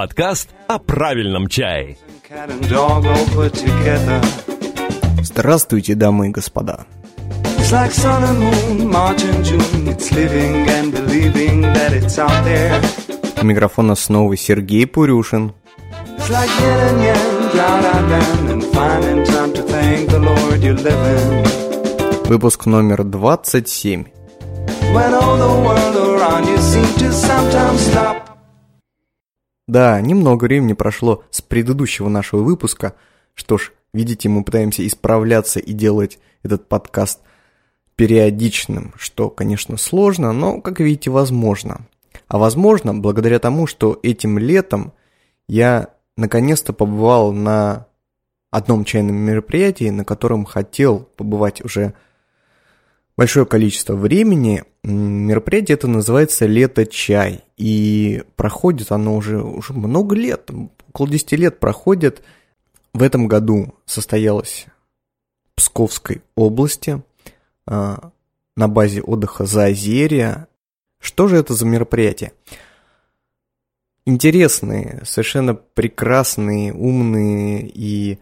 [0.00, 1.98] Подкаст о правильном чае.
[5.22, 6.86] Здравствуйте, дамы и господа.
[7.58, 9.88] It's like sun and moon, March and June.
[9.88, 12.80] It's living and believing that it's out there.
[13.42, 15.52] У микрофона снова Сергей Пурюшин.
[16.16, 20.62] It's like yin and yang, drought and land, and finding time to thank the Lord
[20.62, 22.26] you're living.
[22.26, 24.06] Выпуск номер 27.
[24.94, 28.29] When all the world around you seems to sometimes stop.
[29.70, 32.96] Да, немного времени прошло с предыдущего нашего выпуска.
[33.34, 37.20] Что ж, видите, мы пытаемся исправляться и делать этот подкаст
[37.94, 41.86] периодичным, что, конечно, сложно, но, как видите, возможно.
[42.26, 44.92] А возможно, благодаря тому, что этим летом
[45.46, 47.86] я наконец-то побывал на
[48.50, 51.94] одном чайном мероприятии, на котором хотел побывать уже
[53.20, 54.64] большое количество времени.
[54.82, 60.50] Мероприятие это называется «Лето чай», и проходит оно уже, уже много лет,
[60.88, 62.22] около 10 лет проходит.
[62.94, 64.64] В этом году состоялось
[65.44, 67.02] в Псковской области
[67.66, 68.10] а,
[68.56, 70.46] на базе отдыха Заозерье.
[70.98, 72.32] Что же это за мероприятие?
[74.06, 78.18] Интересные, совершенно прекрасные, умные и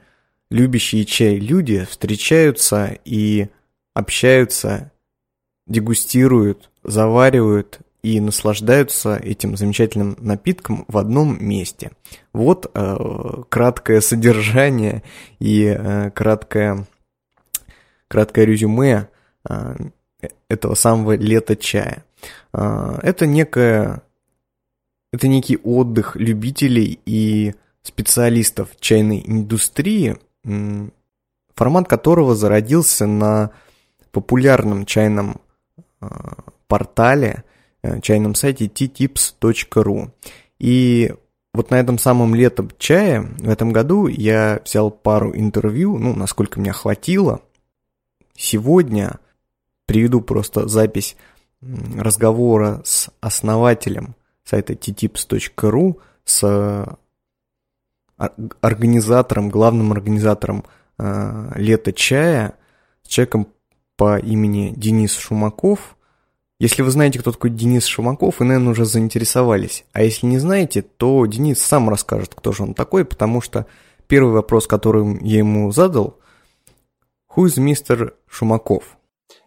[0.50, 3.46] любящие чай люди встречаются и
[3.98, 4.92] общаются,
[5.66, 11.90] дегустируют, заваривают и наслаждаются этим замечательным напитком в одном месте.
[12.32, 15.02] Вот э, краткое содержание
[15.40, 16.86] и э, краткое,
[18.06, 19.08] краткое резюме
[19.48, 19.76] э,
[20.48, 22.04] этого самого лета чая.
[22.52, 24.02] Э, это некое,
[25.12, 30.18] это некий отдых любителей и специалистов чайной индустрии,
[31.56, 33.50] формат которого зародился на
[34.20, 35.40] популярном чайном
[36.00, 36.08] э,
[36.66, 37.44] портале,
[37.82, 40.10] э, чайном сайте ttips.ru.
[40.58, 41.14] И
[41.54, 46.58] вот на этом самом летом чая в этом году я взял пару интервью, ну, насколько
[46.58, 47.42] меня хватило.
[48.34, 49.20] Сегодня
[49.86, 51.16] приведу просто запись
[51.60, 56.98] разговора с основателем сайта ttips.ru, с
[58.60, 60.64] организатором, главным организатором
[60.98, 62.54] э, лета чая,
[63.04, 63.48] с человеком
[63.98, 65.96] по имени Денис Шумаков.
[66.60, 69.84] Если вы знаете, кто такой Денис Шумаков, вы, наверное, уже заинтересовались.
[69.92, 73.66] А если не знаете, то Денис сам расскажет, кто же он такой, потому что
[74.06, 76.16] первый вопрос, который я ему задал,
[77.34, 78.12] «Who is Mr.
[78.28, 78.97] Шумаков?»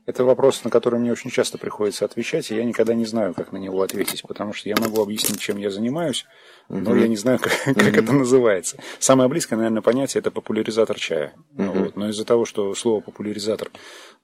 [0.05, 3.51] Это вопрос, на который мне очень часто приходится отвечать, и я никогда не знаю, как
[3.51, 6.25] на него ответить, потому что я могу объяснить, чем я занимаюсь,
[6.69, 8.77] но я не знаю, как, как это называется.
[8.99, 11.33] Самое близкое, наверное, понятие это популяризатор чая.
[11.53, 11.95] Ну, вот.
[11.95, 13.69] Но из-за того, что слово популяризатор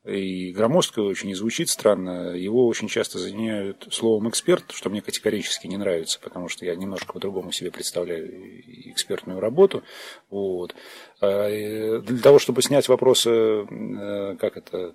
[0.04, 5.68] и громоздкое очень и звучит странно, его очень часто заменяют словом эксперт, что мне категорически
[5.68, 9.84] не нравится, потому что я немножко по-другому себе представляю экспертную работу.
[10.30, 10.76] Вот.
[11.22, 14.94] А, для того, чтобы снять вопросы, э, как это,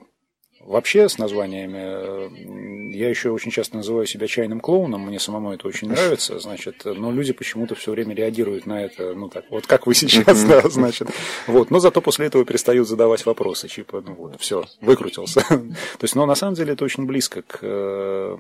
[0.65, 5.67] Вообще с названиями э, я еще очень часто называю себя чайным клоуном, мне самому это
[5.67, 9.87] очень нравится, значит, но люди почему-то все время реагируют на это, ну так, вот как
[9.87, 11.09] вы сейчас, да, значит,
[11.47, 15.41] вот, но зато после этого перестают задавать вопросы, типа, ну вот, все, выкрутился.
[15.49, 18.37] То есть, но на самом деле это очень близко к э,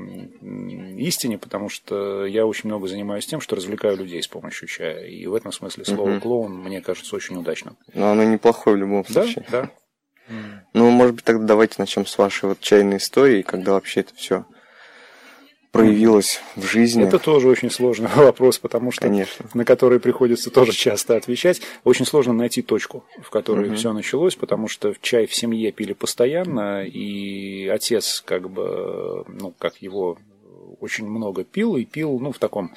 [0.98, 5.26] истине, потому что я очень много занимаюсь тем, что развлекаю людей с помощью чая, и
[5.26, 7.76] в этом смысле слово клоун мне кажется очень удачным.
[7.94, 9.44] Но оно неплохое в любом случае.
[9.50, 9.70] Да, да.
[10.74, 14.44] Ну, может быть, тогда давайте начнем с вашей вот чайной истории, когда вообще это все
[15.72, 17.04] проявилось в жизни.
[17.04, 19.46] Это тоже очень сложный вопрос, потому что Конечно.
[19.54, 21.62] на который приходится тоже часто отвечать.
[21.82, 23.76] Очень сложно найти точку, в которой угу.
[23.76, 29.78] все началось, потому что чай в семье пили постоянно, и отец как бы, ну, как
[29.78, 30.18] его
[30.80, 32.74] очень много пил, и пил, ну, в таком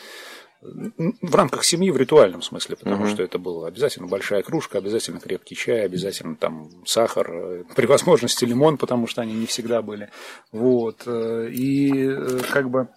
[1.21, 3.11] в рамках семьи в ритуальном смысле, потому uh-huh.
[3.11, 8.45] что это было обязательно большая кружка, обязательно крепкий чай, обязательно там сахар, э, при возможности
[8.45, 10.09] лимон, потому что они не всегда были.
[10.51, 11.03] Вот.
[11.05, 12.89] Э, и э, как бы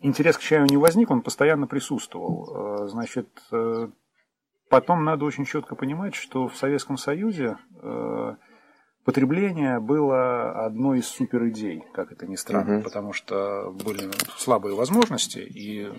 [0.00, 2.88] интерес к чаю не возник, он постоянно присутствовал.
[2.88, 3.28] Значит,
[4.68, 7.56] потом надо очень четко понимать, что в Советском Союзе
[9.04, 12.84] Потребление было одной из супер идей, как это ни странно, угу.
[12.84, 15.90] потому что были слабые возможности, и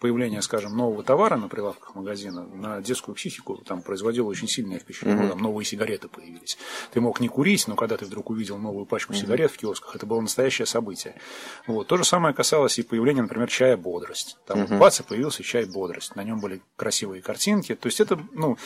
[0.00, 5.24] появление, скажем, нового товара на прилавках магазина на детскую психику там производило очень сильное впечатление.
[5.24, 5.32] Угу.
[5.32, 6.58] Там новые сигареты появились.
[6.92, 9.20] Ты мог не курить, но когда ты вдруг увидел новую пачку угу.
[9.20, 11.14] сигарет в киосках, это было настоящее событие.
[11.66, 11.86] Вот.
[11.86, 14.36] То же самое касалось и появления, например, чая «Бодрость».
[14.46, 14.76] Там угу.
[14.76, 16.16] бац, и появился чай «Бодрость».
[16.16, 17.74] На нем были красивые картинки.
[17.74, 18.58] То есть это, ну,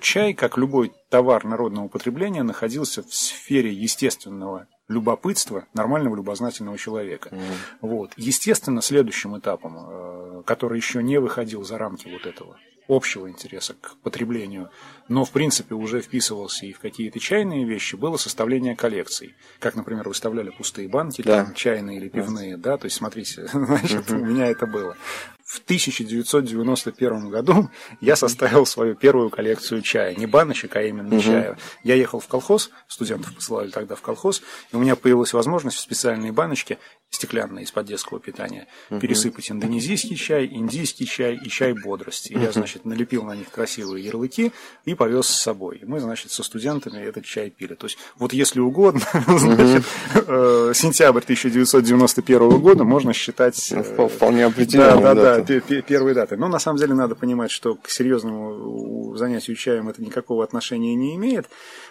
[0.00, 7.30] чай, как любой товар народного потребления, находился в сфере естественного любопытства нормального любознательного человека.
[7.30, 7.40] Mm.
[7.80, 8.12] Вот.
[8.16, 12.56] Естественно, следующим этапом э, э, который еще не выходил за рамки вот этого
[12.88, 14.70] общего интереса к потреблению,
[15.12, 19.34] но в принципе уже вписывался и в какие-то чайные вещи, было составление коллекций.
[19.58, 21.44] Как, например, выставляли пустые банки, Да.
[21.44, 24.96] там, чайные или пивные, да, то есть смотрите, значит, у меня это было.
[25.44, 27.68] В 1991 году
[28.00, 30.14] я составил свою первую коллекцию чая.
[30.14, 31.58] Не баночек, а именно чая.
[31.84, 34.42] Я ехал в колхоз, студентов посылали тогда в колхоз,
[34.72, 36.78] и у меня появилась возможность в специальные баночки,
[37.10, 42.32] стеклянные из-под детского питания, пересыпать индонезийский чай, индийский чай и чай бодрости.
[42.32, 44.52] И Я, значит, налепил на них красивые ярлыки
[44.86, 45.78] и повез с собой.
[45.82, 47.74] И мы, значит, со студентами этот чай пили.
[47.74, 49.84] То есть, вот если угодно, значит,
[50.14, 53.68] э, сентябрь 1991 года можно считать...
[53.72, 55.60] Ну, э, впол- вполне определенной Да, да, да, датой.
[55.60, 56.36] пе- пе- первой даты.
[56.36, 61.16] Но на самом деле надо понимать, что к серьезному занятию чаем это никакого отношения не
[61.16, 61.46] имеет.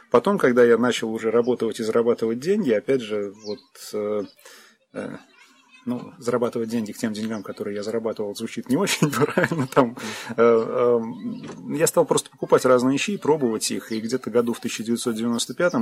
[0.09, 3.59] Потом, когда я начал уже работать и зарабатывать деньги, опять же, вот
[3.93, 4.23] э,
[5.85, 9.67] ну, зарабатывать деньги к тем деньгам, которые я зарабатывал, звучит не очень правильно.
[9.67, 9.97] Там,
[10.29, 10.99] э, э,
[11.75, 15.73] я стал просто покупать разные щи, пробовать их, и где-то году в 1995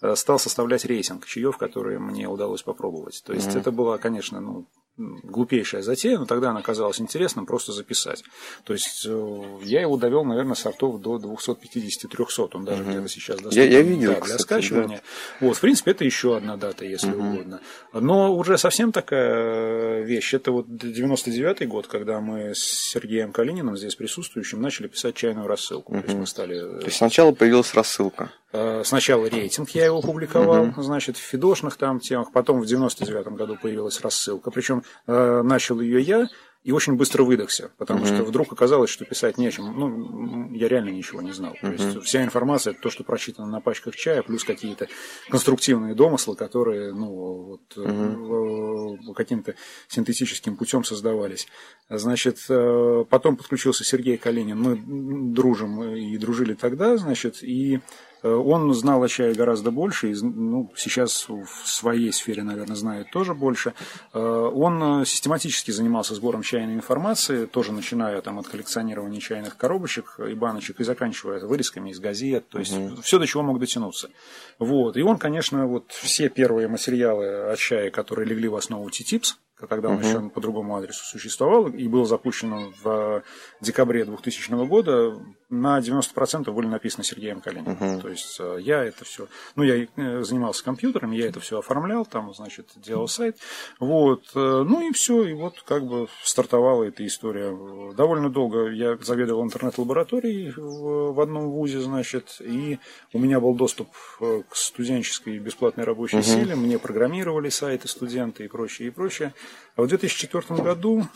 [0.00, 3.22] э, стал составлять рейтинг чаев, которые мне удалось попробовать.
[3.24, 4.66] То есть это была, конечно, ну,
[4.96, 8.22] глупейшая затея, но тогда она казалась интересным просто записать.
[8.64, 13.62] То есть э, я его довел, наверное, сортов до 250-300, он даже где-то сейчас доступен
[13.62, 15.02] Я- я видел, да, для кстати, скачивания.
[15.40, 17.60] Вот, в принципе, это еще одна дата, если угодно.
[17.92, 23.94] Но уже совсем такая вещь, это вот 99-й год, когда мы с Сергеем Калининым, здесь
[23.94, 25.92] присутствующим, начали писать чайную рассылку.
[25.92, 28.30] То есть мы стали То есть сначала появилась рассылка.
[28.52, 33.56] Э, Сначала рейтинг я его публиковал, значит, в фидошных там темах, потом в 99 году
[33.60, 36.26] появилась рассылка, причем э, начал ее я
[36.62, 39.76] и очень быстро выдохся, потому что вдруг оказалось, что писать не о чем.
[39.76, 41.56] Ну, я реально ничего не знал.
[41.60, 44.86] То есть вся информация это то, что прочитано на пачках чая, плюс какие-то
[45.28, 49.56] конструктивные домыслы, которые, ну, вот, э, каким-то
[49.88, 51.48] синтетическим путем создавались.
[51.88, 54.60] Значит, потом подключился Сергей Калинин.
[54.60, 57.80] Мы дружим и дружили тогда, значит, и
[58.28, 63.34] он знал о чае гораздо больше, и, ну, сейчас в своей сфере, наверное, знает тоже
[63.34, 63.74] больше.
[64.12, 70.18] Э, Он э, систематически занимался сбором чайной информации, тоже начиная там, от коллекционирования чайных коробочек
[70.18, 74.10] и баночек и заканчивая вырезками из газет, то есть все, до чего мог дотянуться.
[74.58, 74.96] Вот.
[74.96, 79.34] И он, конечно, вот все первые материалы о чае, которые легли в основу TTIPS,
[79.68, 83.22] когда он еще по другому адресу существовал и был запущен в
[83.60, 85.14] декабре 2000 года,
[85.52, 88.00] на 90% были написаны Сергеем Калининым.
[88.00, 89.28] То есть э, я это все...
[89.54, 93.36] Ну, я э, занимался компьютером, я это все оформлял, там, значит, делал сайт.
[93.78, 94.24] Вот.
[94.34, 97.54] э, Ну и все, и вот как бы стартовала эта история.
[97.94, 102.78] Довольно долго я заведовал интернет-лабораторией в одном вузе, значит, и
[103.12, 108.88] у меня был доступ к студенческой бесплатной рабочей силе, мне программировали сайты студенты и прочее,
[108.88, 109.34] и прочее.
[109.76, 111.06] А в 2004 году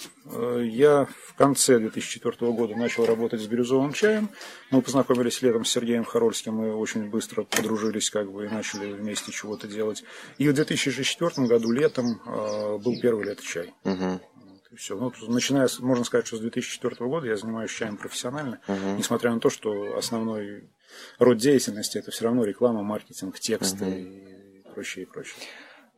[0.61, 4.26] я в конце 2004 года начал работать с бирюзовым чаем.
[4.71, 9.33] Мы познакомились летом с Сергеем Харольским и очень быстро подружились как бы и начали вместе
[9.33, 10.05] чего-то делать.
[10.39, 13.75] И в 2004 году летом э, был первый лето чай.
[13.85, 14.97] Вот и все.
[14.97, 18.61] Ну, начиная, с, можно сказать, что с 2004 года я занимаюсь чаем профессионально,
[18.99, 20.71] несмотря на то, что основной
[21.19, 25.35] род деятельности это все равно реклама, маркетинг, тексты и прочее, и прочее.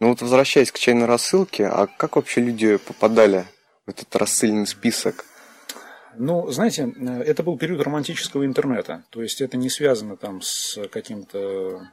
[0.01, 3.47] Ну вот возвращаясь к чайной рассылке, а как вообще люди попадали
[3.87, 5.25] в этот рассыльный список?
[6.19, 9.05] Ну, знаете, э, это был период романтического интернета.
[9.11, 11.89] То есть это не связано там с каким-то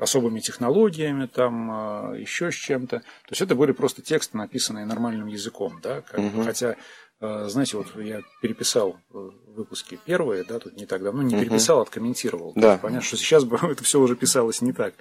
[0.00, 3.00] особыми технологиями, там а, еще с чем-то.
[3.00, 6.44] То есть это были просто тексты, написанные нормальным языком, да, как бы.
[6.44, 6.76] хотя э,
[7.20, 11.82] знаете, вот я переписал э, выпуски первые, да, тут не так давно, не переписал, а
[11.82, 12.52] откомментировал.
[12.56, 12.78] Да.
[12.78, 14.94] Понятно, что сейчас бы это все уже писалось не так.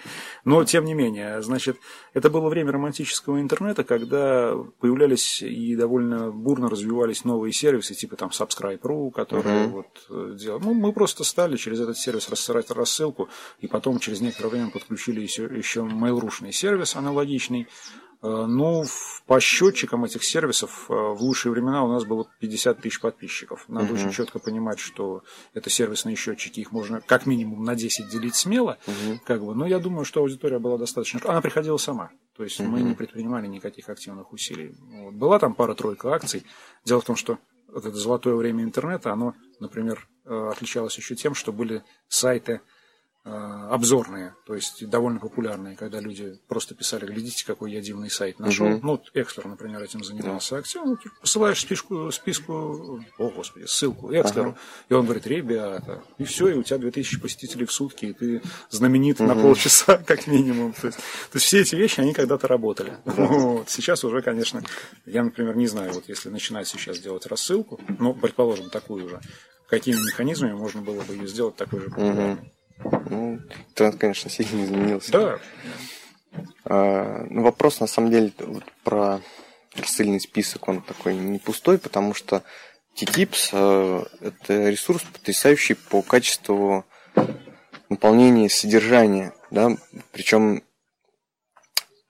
[0.44, 1.78] Но, тем не менее, значит,
[2.14, 8.32] это было время романтического интернета, когда появлялись и довольно бурно развивались новые сервисы, типа там
[8.32, 10.64] Subscribe.ru, которые вот э, делали.
[10.64, 15.22] Ну, мы просто стали через этот сервис рассылать рассылку, и потом через некоторое время подключили
[15.22, 17.68] еще, еще Mail.ru-шный сервис аналогичный.
[18.22, 18.84] Э, Ну,
[19.28, 23.66] по счетчикам этих сервисов э, в лучшие времена у нас было 50 тысяч подписчиков.
[23.68, 25.24] Надо очень четко понимать, что
[25.54, 28.78] это сервисные счетчики, их можно как минимум на 10 делить смело.
[29.26, 29.56] Как бы.
[29.56, 31.22] Но я думаю, что аудитория была достаточно...
[31.24, 32.12] Она приходила сама.
[32.36, 34.76] То есть мы не предпринимали никаких активных усилий.
[34.80, 35.14] Вот.
[35.14, 36.46] Была там пара-тройка акций.
[36.86, 41.36] Дело в том, что вот это золотое время интернета, оно, например, э, отличалось еще тем,
[41.36, 42.62] что были сайты,
[43.30, 48.68] обзорные, то есть довольно популярные, когда люди просто писали, глядите, какой я дивный сайт нашел.
[48.68, 48.80] Мгм.
[48.84, 50.58] Ну, вот Экслер, например, этим занимался.
[50.58, 54.58] Актер, ну, ты посылаешь списку, списку, о господи, ссылку Экслеру,
[54.90, 58.42] и он говорит, ребята, и все, и у тебя 2000 посетителей в сутки, и ты
[58.70, 60.74] знаменит на полчаса, как минимум.
[60.74, 62.98] То есть, то есть все эти вещи, они когда-то работали.
[63.30, 63.70] Вот.
[63.70, 64.64] Сейчас уже, конечно,
[65.06, 69.20] я, например, не знаю, вот если начинать сейчас делать рассылку, ну, предположим, такую же,
[69.68, 72.52] какими механизмами можно было бы ее сделать такой же популярной.
[73.10, 73.40] Ну,
[73.74, 75.12] тренд, конечно, сильно изменился.
[75.12, 75.40] Да,
[76.66, 79.20] А, ну, вопрос, на самом деле, вот про
[79.76, 82.44] рассыльный список, он такой не пустой, потому что
[82.96, 86.86] T-Tips э, это ресурс потрясающий по качеству
[87.90, 89.72] наполнения содержания, да,
[90.12, 90.64] причем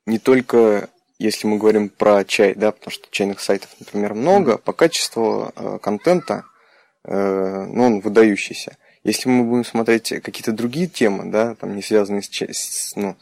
[0.06, 0.90] не только
[1.20, 5.78] если мы говорим про чай, да, потому что чайных сайтов, например, много, по качеству э,
[5.82, 6.46] контента,
[7.04, 8.78] э, ну, он выдающийся.
[9.10, 13.16] Если мы будем смотреть какие-то другие темы, да, там не связанные с, ча- с, ну,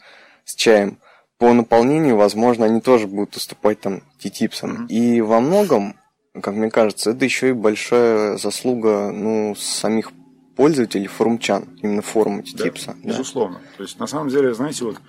[0.44, 0.98] с чаем,
[1.38, 4.86] по наполнению, возможно, они тоже будут уступать там T-типсам.
[4.86, 5.94] И во многом,
[6.40, 10.12] как мне кажется, это еще и большая заслуга, ну, самих
[10.56, 12.96] пользователей форумчан, именно форума да, T-типса.
[13.02, 13.10] да.
[13.10, 13.60] безусловно.
[13.76, 15.00] То есть, на самом деле, знаете, вот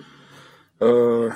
[0.78, 1.30] э,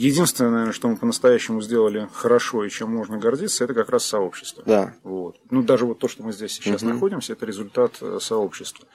[0.00, 4.62] единственное, что мы по-настоящему сделали хорошо и чем можно гордиться, это как раз сообщество.
[4.66, 4.94] Да.
[5.02, 5.38] Вот.
[5.50, 8.86] Ну, даже вот то, что мы здесь сейчас находимся, это результат э, сообщества.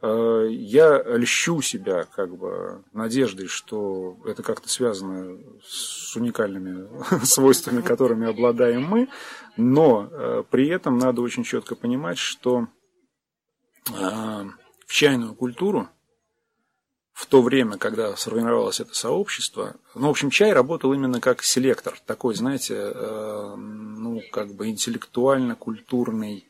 [0.00, 6.88] Э, Я льщу себя как бы надеждой, что это как-то связано с уникальными
[7.24, 9.08] свойствами, которыми обладаем мы,
[9.56, 12.68] но э, при этом надо очень четко понимать, что
[13.86, 15.90] в чайную культуру
[17.14, 21.96] в то время, когда сформировалось это сообщество, ну, в общем, чай работал именно как селектор,
[22.06, 26.48] такой, знаете, э, ну, как бы интеллектуально-культурный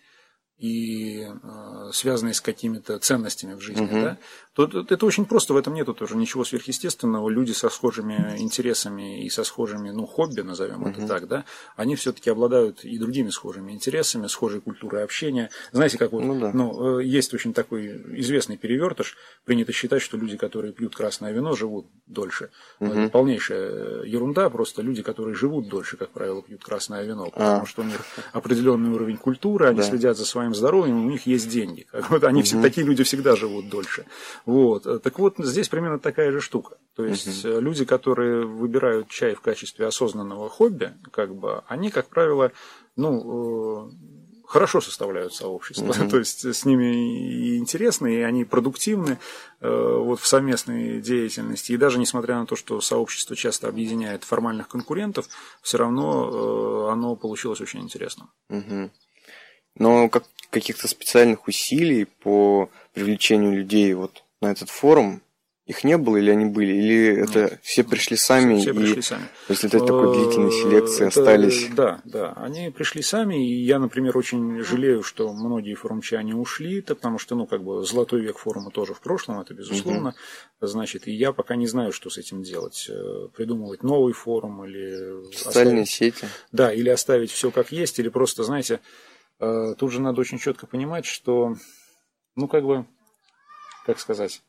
[0.56, 4.18] и э, связанный с какими-то ценностями в жизни, да,
[4.54, 7.28] то то это очень просто, в этом нету тоже ничего сверхъестественного.
[7.28, 11.44] Люди со схожими интересами и со схожими, ну, хобби, назовем это так, да,
[11.76, 15.50] они все-таки обладают и другими схожими интересами, схожей культурой общения.
[15.72, 16.50] Знаете, как вот, Ну да.
[16.54, 19.16] ну, э, есть очень такой известный перевертыш.
[19.44, 22.50] Принято считать, что люди, которые пьют красное вино, живут дольше.
[22.80, 24.48] Это полнейшая ерунда.
[24.50, 27.66] Просто люди, которые живут дольше, как правило, пьют красное вино, потому А.
[27.66, 28.00] что у них
[28.32, 29.82] определенный уровень культуры, они Да.
[29.82, 31.86] следят за своим здоровьем, у них есть деньги.
[31.90, 34.06] Как Вот они все, такие люди всегда живут дольше.
[34.46, 35.02] Вот.
[35.02, 36.76] Так вот, здесь примерно такая же штука.
[36.96, 42.08] То есть э, люди, которые выбирают чай в качестве осознанного хобби, как бы, они, как
[42.08, 42.52] правило,
[42.96, 44.14] ну, э,
[44.46, 45.92] хорошо составляют сообщество.
[46.10, 49.18] То есть с ними и интересно, и они продуктивны
[49.60, 51.72] э, вот в совместной деятельности.
[51.72, 55.28] И даже несмотря на то, что сообщество часто объединяет формальных конкурентов,
[55.62, 58.30] все равно э, оно получилось очень интересным.
[58.48, 58.90] Мгм.
[59.76, 65.22] Но как, каких-то специальных усилий по привлечению людей вот на этот форум
[65.66, 66.72] их не было или они были?
[66.74, 68.60] Или это все пришли сами?
[68.60, 69.24] Все и пришли сами.
[69.48, 71.68] после этой такой длительной селекции Э, это- остались?
[71.74, 72.32] Да, да.
[72.34, 77.34] Они пришли сами, и я, например, очень жалею, что многие форумчане ушли, это потому что,
[77.34, 80.14] ну, как бы, золотой век форума тоже в прошлом, это безусловно.
[80.60, 82.86] Значит, и я пока не знаю, что с этим делать.
[82.90, 85.32] Э, Придумывать новый форум или...
[85.34, 86.28] Социальные оставить- сети.
[86.52, 88.80] Да, или оставить все как есть, или просто, знаете,
[89.40, 91.54] э, тут же надо очень четко понимать, что,
[92.36, 92.84] ну, как бы,
[93.84, 94.42] как сказать,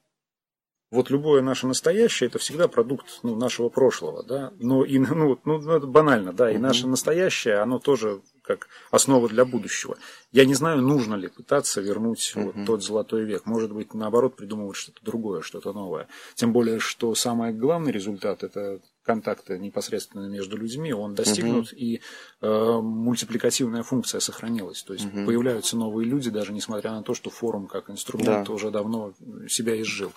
[0.91, 4.53] вот любое наше настоящее это всегда продукт ну, нашего прошлого, да.
[4.59, 9.27] Но и ну, вот, ну, это банально, да, и наше настоящее, оно тоже как основа
[9.27, 9.97] для будущего.
[10.31, 13.45] Я не знаю, нужно ли пытаться вернуть вот тот золотой век.
[13.45, 16.07] Может быть, наоборот, придумывать что-то другое, что-то новое.
[16.35, 22.01] Тем более, что самый главный результат это контакты непосредственно между людьми, он достигнут, и
[22.41, 24.83] э, мультипликативная функция сохранилась.
[24.83, 28.53] То есть появляются новые люди, даже несмотря на то, что форум как инструмент Да.
[28.53, 29.13] уже давно
[29.47, 30.11] себя изжил.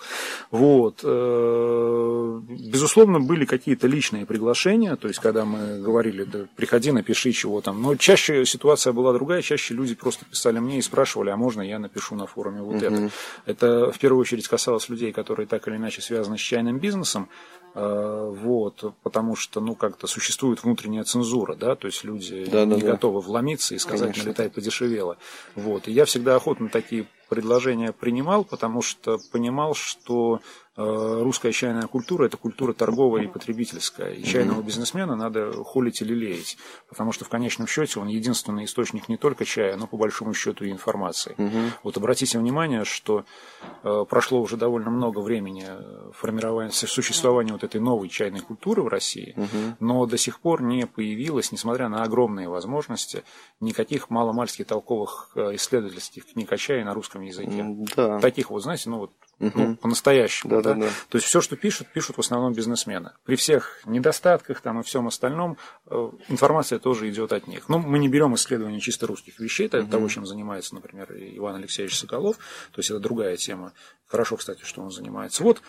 [0.51, 1.01] Вот.
[1.03, 2.41] э,
[2.71, 7.81] Безусловно, были какие-то личные приглашения, то есть, когда мы говорили, да, приходи, напиши чего там.
[7.81, 11.79] Но чаще ситуация была другая, чаще люди просто писали мне и спрашивали, а можно я
[11.79, 13.09] напишу на форуме вот это.
[13.45, 17.29] Это в первую очередь касалось людей, которые так или иначе связаны с чайным бизнесом,
[17.75, 22.75] вот, потому что, ну, как-то существует внутренняя цензура, да, то есть люди Да-да-да.
[22.75, 24.23] не готовы вломиться и сказать, Конечно.
[24.25, 25.17] налетай подешевело.
[25.55, 31.87] Вот, и я всегда охотно такие предложения принимал, потому что понимал, что э, русская чайная
[31.87, 34.13] культура– это культура торговая и потребительская.
[34.13, 36.57] И чайного бизнесмена надо холить или леять,
[36.87, 40.65] потому что в конечном счете он единственный источник не только чая, но по большому счету
[40.65, 41.35] и информации.
[41.83, 43.25] Вот обратите внимание, что
[43.83, 48.87] э, прошло уже довольно много времени э, формирования, существования вот этой новой чайной культуры в
[48.87, 49.35] России,
[49.79, 53.23] но до сих пор не появилось, несмотря на огромные возможности,
[53.59, 57.65] никаких маломальски толковых э, исследовательских книг о чае на русском языке.
[57.95, 58.19] Да.
[58.19, 60.51] Таких вот, знаете, ну вот ну, по-настоящему.
[60.51, 60.73] Да, да?
[60.73, 60.89] да, да.
[61.09, 63.11] То есть все, что пишут, пишут в основном бизнесмены.
[63.25, 67.69] При всех недостатках там и всем остальном э, информация тоже идет от них.
[67.69, 71.97] Ну, мы не берем исследования чисто русских вещей, это того, чем занимается, например, Иван Алексеевич
[71.97, 72.37] Соколов.
[72.71, 73.73] То есть это другая тема.
[74.07, 75.43] Хорошо, кстати, что он занимается.
[75.43, 75.61] Вот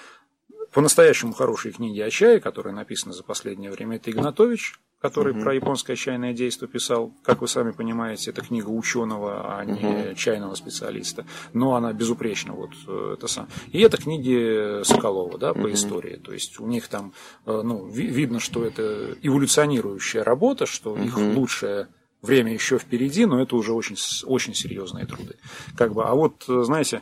[0.72, 5.96] по-настоящему хорошие книги о чае, которые написаны за последнее время, это Игнатович, который про японское
[5.96, 7.14] чайное действо писал.
[7.22, 11.24] Как вы сами понимаете, это книга ученого, а не чайного специалиста.
[11.54, 12.52] Но она безупречна.
[12.52, 13.48] Вот, э, это сам.
[13.72, 16.16] И это книги Соколова да, по истории.
[16.16, 17.14] То есть у них там
[17.46, 21.88] э, ну, ви- видно, что это эволюционирующая работа, что их лучшее
[22.20, 23.96] время еще впереди, но это уже очень,
[24.26, 25.36] очень серьезные труды.
[25.78, 27.00] Как бы, а вот, э, знаете,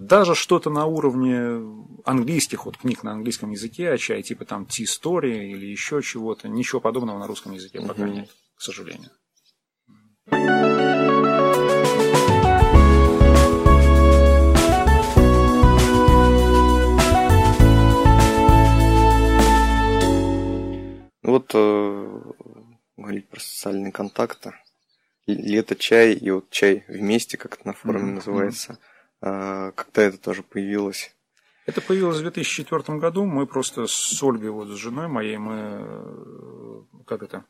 [0.00, 1.62] даже что-то на уровне
[2.04, 6.48] английских вот книг на английском языке о чае, типа там Tea Story или еще чего-то,
[6.48, 9.10] ничего подобного на русском языке пока нет, к сожалению.
[21.22, 22.20] Ну Вот э,
[22.96, 24.52] говорить про социальные контакты.
[25.26, 28.78] Лето чай и вот чай вместе, как это на форуме Мгм, называется.
[28.80, 28.89] А,
[29.20, 31.14] Когда это тоже появилось?
[31.66, 33.26] Это появилось в 2004 году.
[33.26, 37.44] Мы просто с Ольгой, вот с женой моей, мы э, как это?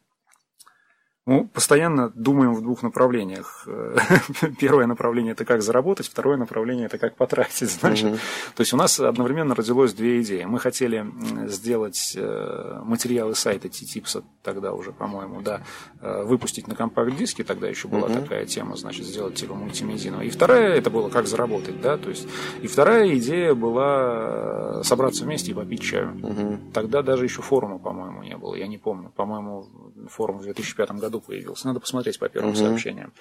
[1.30, 3.64] Ну, постоянно думаем в двух направлениях.
[4.58, 7.70] Первое направление это как заработать, второе направление это как потратить.
[7.70, 8.18] Значит.
[8.56, 10.42] То есть у нас одновременно родилось две идеи.
[10.42, 11.06] Мы хотели
[11.46, 15.62] сделать э, материалы сайта T-Tips тогда уже, по-моему, да,
[16.00, 18.22] э, выпустить на компакт-диске, тогда еще была Мгм.
[18.22, 20.22] такая тема, значит, сделать типа мультимедийного.
[20.22, 22.26] И вторая, это было как заработать, да, то есть,
[22.60, 26.08] и вторая идея была э, собраться вместе и попить чаю.
[26.08, 26.72] Мгм.
[26.72, 29.12] Тогда даже еще форума, по-моему, не было, я не помню.
[29.14, 29.66] По-моему,
[30.08, 31.66] форум в 2005 году появился.
[31.66, 32.58] Надо посмотреть по первым Мгм.
[32.58, 33.12] сообщениям.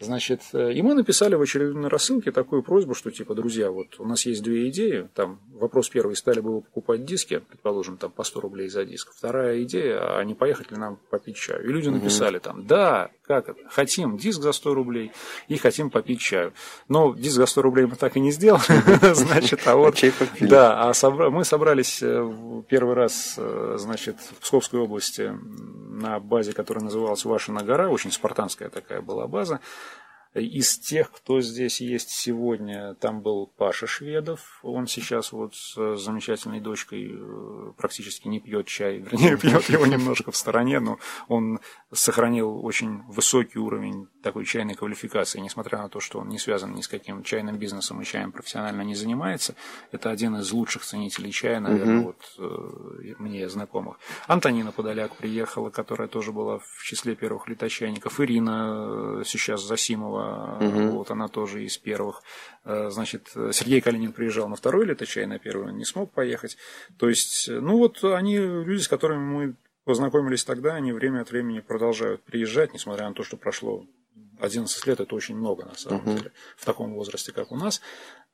[0.00, 4.04] Значит, э, и мы написали в очередной рассылке такую просьбу, что типа, друзья, вот у
[4.06, 5.08] нас есть две идеи.
[5.14, 9.12] Там вопрос первый, стали бы вы покупать диски, предположим, там по 100 рублей за диск.
[9.16, 11.64] Вторая идея, а не поехать ли нам попить чаю?
[11.64, 15.12] И люди написали там, да, как это, хотим диск за 100 рублей
[15.48, 16.52] и хотим попить чаю.
[16.88, 18.62] Но диск за 100 рублей мы так и не сделали,
[19.14, 19.94] значит, а вот...
[20.40, 25.32] Да, а мы собрались э, первый раз, э, значит, в Псковской области
[25.94, 29.60] на базе, которая называлась Вашина гора, очень спартанская такая была база.
[30.34, 34.58] Из тех, кто здесь есть сегодня, там был Паша Шведов.
[34.64, 40.32] Он сейчас вот с замечательной дочкой э, практически не пьет чай, вернее, пьет его немножко
[40.32, 41.60] в стороне, но он
[41.92, 46.80] сохранил очень высокий уровень такой чайной квалификации, несмотря на то, что он не связан ни
[46.80, 49.54] с каким чайным бизнесом и чаем профессионально не занимается.
[49.92, 52.83] Это один из лучших ценителей чая, наверное, вот э,
[53.18, 53.98] мне знакомых.
[54.26, 58.20] Антонина Подоляк приехала, которая тоже была в числе первых леточайников.
[58.20, 60.90] Ирина э, сейчас Засимова, Мгм.
[60.92, 62.22] вот она тоже из первых.
[62.64, 66.56] Э, Значит, Сергей Калинин приезжал на второй леточай, на первый не смог поехать.
[66.98, 71.60] То есть, ну вот они, люди, с которыми мы познакомились тогда, они время от времени
[71.60, 73.84] продолжают приезжать, несмотря на то, что прошло
[74.40, 77.80] 11 лет, это очень много на самом деле, в таком возрасте, как у нас.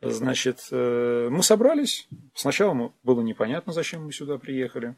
[0.03, 2.09] Значит, э, мы собрались.
[2.35, 4.97] Сначала было непонятно, зачем мы сюда приехали.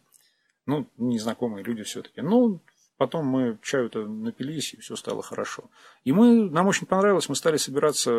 [0.64, 2.20] Ну, незнакомые люди все-таки.
[2.20, 2.60] Ну,
[3.02, 5.64] потом мы чаю-то напились, и все стало хорошо.
[6.04, 8.12] И мы, нам очень понравилось, мы стали собираться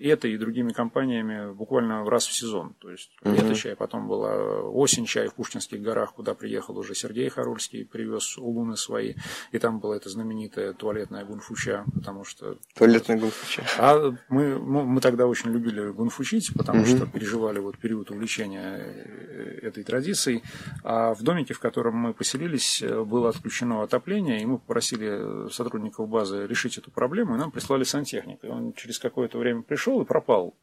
[0.00, 2.74] этой и другими компаниями буквально раз в сезон.
[2.78, 7.28] То есть лето чай, потом была осень чай в Пушкинских горах, куда приехал уже Сергей
[7.28, 9.14] Харульский, привез улуны свои.
[9.50, 13.64] И там была эта знаменитая туалетная гунфуча, потому что Туалетный гунфуча.
[13.78, 19.82] а мы, мы тогда очень любили гунфучить, потому что переживали вот период увлечения э, этой
[19.82, 20.44] традицией.
[20.84, 26.08] А в домике, в котором мы поселились, э, было отключено отопление, и мы попросили сотрудников
[26.08, 28.46] базы решить эту проблему, и нам прислали сантехника.
[28.46, 30.54] И он через какое-то время пришел и пропал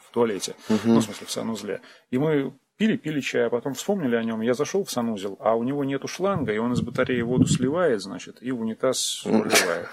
[0.00, 1.80] в туалете, ну, в смысле, в санузле.
[2.10, 4.40] И мы пили, пили чай, а потом вспомнили о нем.
[4.40, 8.00] Я зашел в санузел, а у него нету шланга, и он из батареи воду сливает,
[8.00, 9.88] значит, и в унитаз выливает.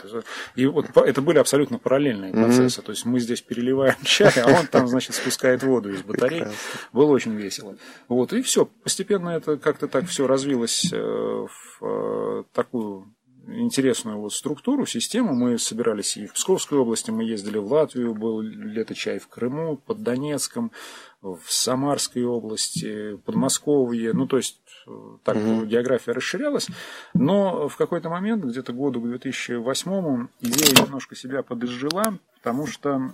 [0.55, 2.81] И вот это были абсолютно параллельные процессы.
[2.81, 6.47] То есть мы здесь переливаем чай, а он там, значит, спускает воду из батареи.
[6.93, 7.75] Было очень весело.
[8.07, 8.65] Вот, и все.
[8.65, 13.14] Постепенно это как-то так все развилось э, в э, такую
[13.47, 15.33] интересную вот структуру, систему.
[15.33, 19.77] Мы собирались и в Псковской области, мы ездили в Латвию, был лето чай в Крыму,
[19.77, 20.71] под Донецком,
[21.21, 24.13] в Самарской области, Подмосковье.
[24.13, 24.91] Ну, то есть э,
[25.23, 26.67] так география расширялась.
[27.13, 33.11] Но в какой-то момент, где-то году к 2008 идея немножко себя подизжила, потому что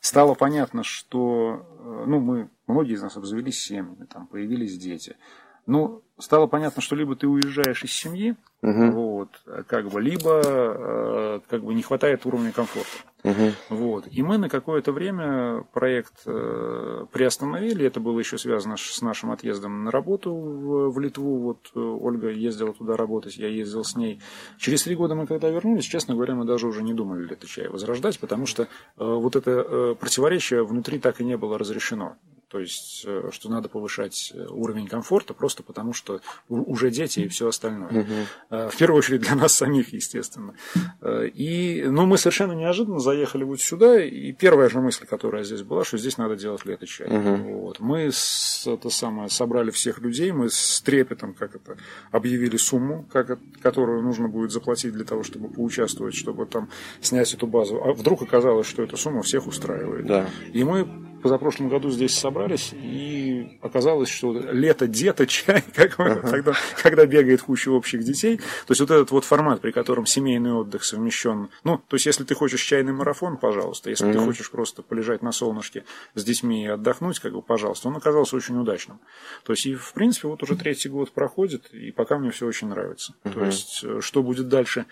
[0.00, 5.16] стало понятно, что э, ну, мы, многие из нас обзавелись семьями, там появились дети.
[5.66, 8.92] Ну, стало понятно, что либо ты уезжаешь из семьи, Мгм.
[8.92, 9.28] вот,
[9.66, 12.90] как бы, либо э, как бы не хватает уровня комфорта.
[13.22, 13.52] Мгм.
[13.68, 14.04] Вот.
[14.10, 17.86] И мы на какое-то время проект э, приостановили.
[17.86, 21.38] Это было еще связано с нашим отъездом на работу в, в Литву.
[21.38, 24.20] Вот э, Ольга ездила туда работать, я ездил с ней.
[24.58, 27.68] Через три года мы когда вернулись, честно говоря, мы даже уже не думали это чай
[27.68, 32.16] возрождать, потому что э, вот это э, противоречие внутри так и не было разрешено.
[32.50, 37.28] То есть, э, что надо повышать э, уровень комфорта просто потому, что уже дети и
[37.28, 38.06] все остальное.
[38.50, 40.54] Э, В первую очередь для нас самих, естественно.
[41.00, 45.84] И, ну, мы совершенно неожиданно заехали вот сюда, и первая же мысль, которая здесь была,
[45.84, 47.06] что здесь надо делать леточай.
[47.08, 47.78] Вот.
[47.78, 51.76] Мы с, это самое, собрали всех людей, мы с трепетом, как это,
[52.10, 56.68] объявили сумму, как, которую нужно будет заплатить для того, чтобы поучаствовать, чтобы там
[57.00, 57.80] снять эту базу.
[57.84, 60.06] А вдруг оказалось, что эта сумма всех устраивает.
[60.06, 60.28] Да.
[60.52, 60.88] И мы
[61.20, 67.42] позапрошлом году здесь собрались, и оказалось, что лето дето чай, как мы, когда, когда бегает
[67.42, 68.38] куча общих детей.
[68.38, 71.48] То есть вот этот вот формат, при котором семейный отдых совмещен.
[71.64, 73.90] Ну, то есть если ты хочешь чайный марафон, пожалуйста.
[73.90, 77.88] Если ты хочешь просто полежать на солнышке с детьми и отдохнуть, как бы, пожалуйста.
[77.88, 79.00] Он оказался очень удачным.
[79.44, 82.68] То есть и, в принципе, вот уже третий год проходит, и пока мне все очень
[82.68, 83.14] нравится.
[83.22, 84.86] То есть э, что будет дальше,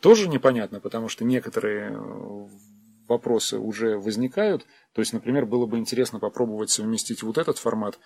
[0.00, 1.96] тоже непонятно, потому что некоторые
[3.08, 4.66] вопросы уже возникают.
[4.92, 7.98] То есть, например, было бы интересно попробовать совместить вот этот формат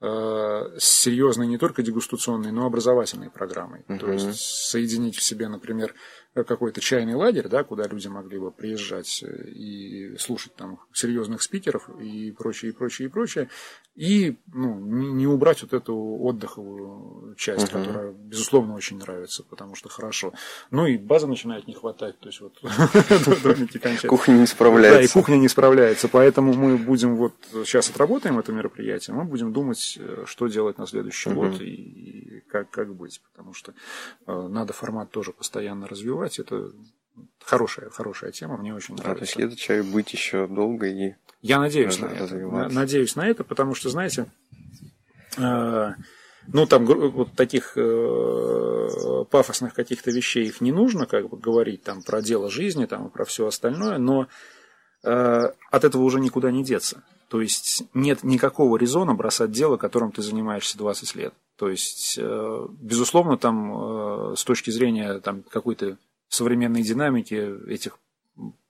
[0.00, 3.84] э, с серьезной не только дегустационной, но и образовательной программой.
[3.98, 5.94] То есть соединить в себе, например,
[6.44, 11.88] какой-то чайный лагерь, да, куда люди могли бы приезжать э, и слушать там серьезных спикеров
[12.00, 13.48] и прочее, и прочее, и прочее,
[13.94, 20.34] и ну, не, убрать вот эту отдыховую часть, которая, безусловно, очень нравится, потому что хорошо.
[20.70, 22.58] Ну и база начинает не хватать, то есть вот
[23.42, 24.08] домики кончаются.
[24.08, 25.14] Кухня не Да, и справляется.
[25.14, 27.32] кухня не справляется, поэтому мы будем вот
[27.64, 32.70] сейчас отработаем это мероприятие, мы будем думать, э, что делать на следующий год и как,
[32.70, 33.72] как быть, потому что
[34.26, 36.70] э, надо формат тоже постоянно развивать, это
[37.44, 39.24] хорошая, хорошая тема, мне очень Да, то нравится.
[39.24, 42.68] есть лето чаю быть еще долго и Я надеюсь на это.
[42.70, 44.26] Надеюсь на это, потому что, знаете,
[45.36, 45.90] э,
[46.48, 52.02] ну там вот таких э, пафосных каких-то вещей их не нужно как бы говорить там
[52.02, 54.28] про дело жизни там и про все остальное, но
[55.04, 57.02] э, от этого уже никуда не деться.
[57.28, 61.34] То есть нет никакого резона бросать дело, которым ты занимаешься 20 лет.
[61.56, 65.96] То есть, э, безусловно, там э, с точки зрения там, какой-то
[66.28, 67.98] современной динамики этих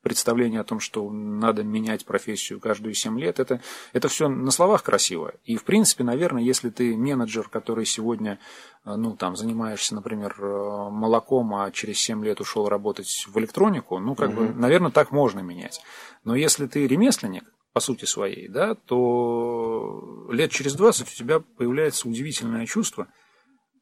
[0.00, 3.60] представлений о том, что надо менять профессию каждые 7 лет, это,
[3.92, 5.34] это все на словах красиво.
[5.44, 8.38] И, в принципе, наверное, если ты менеджер, который сегодня
[8.84, 14.14] э, ну, там, занимаешься, например, молоком, а через 7 лет ушел работать в электронику, ну,
[14.14, 15.82] как бы, наверное, так можно менять.
[16.24, 17.44] Но если ты ремесленник,
[17.76, 23.06] по сути своей, да, то лет через 20 у тебя появляется удивительное чувство,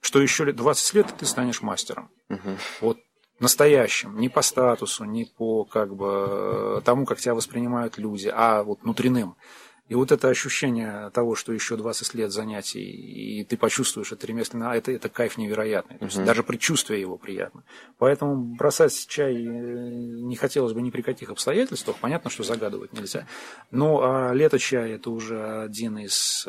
[0.01, 2.11] что еще лет 20 лет ты станешь мастером.
[2.81, 2.99] Вот
[3.39, 8.83] настоящим, не по статусу, не по как бы тому, как тебя воспринимают люди, а вот
[8.83, 9.37] внутренним.
[9.89, 14.73] И вот это ощущение того, что еще 20 лет занятий, и ты почувствуешь это ремесленно,
[14.73, 15.99] а это, это кайф невероятный.
[15.99, 17.65] То есть даже предчувствие его приятно.
[17.99, 21.97] Поэтому бросать чай э, не хотелось бы ни при каких обстоятельствах.
[22.01, 23.27] Понятно, что загадывать нельзя.
[23.71, 26.49] Ну, а лето чай это уже один из...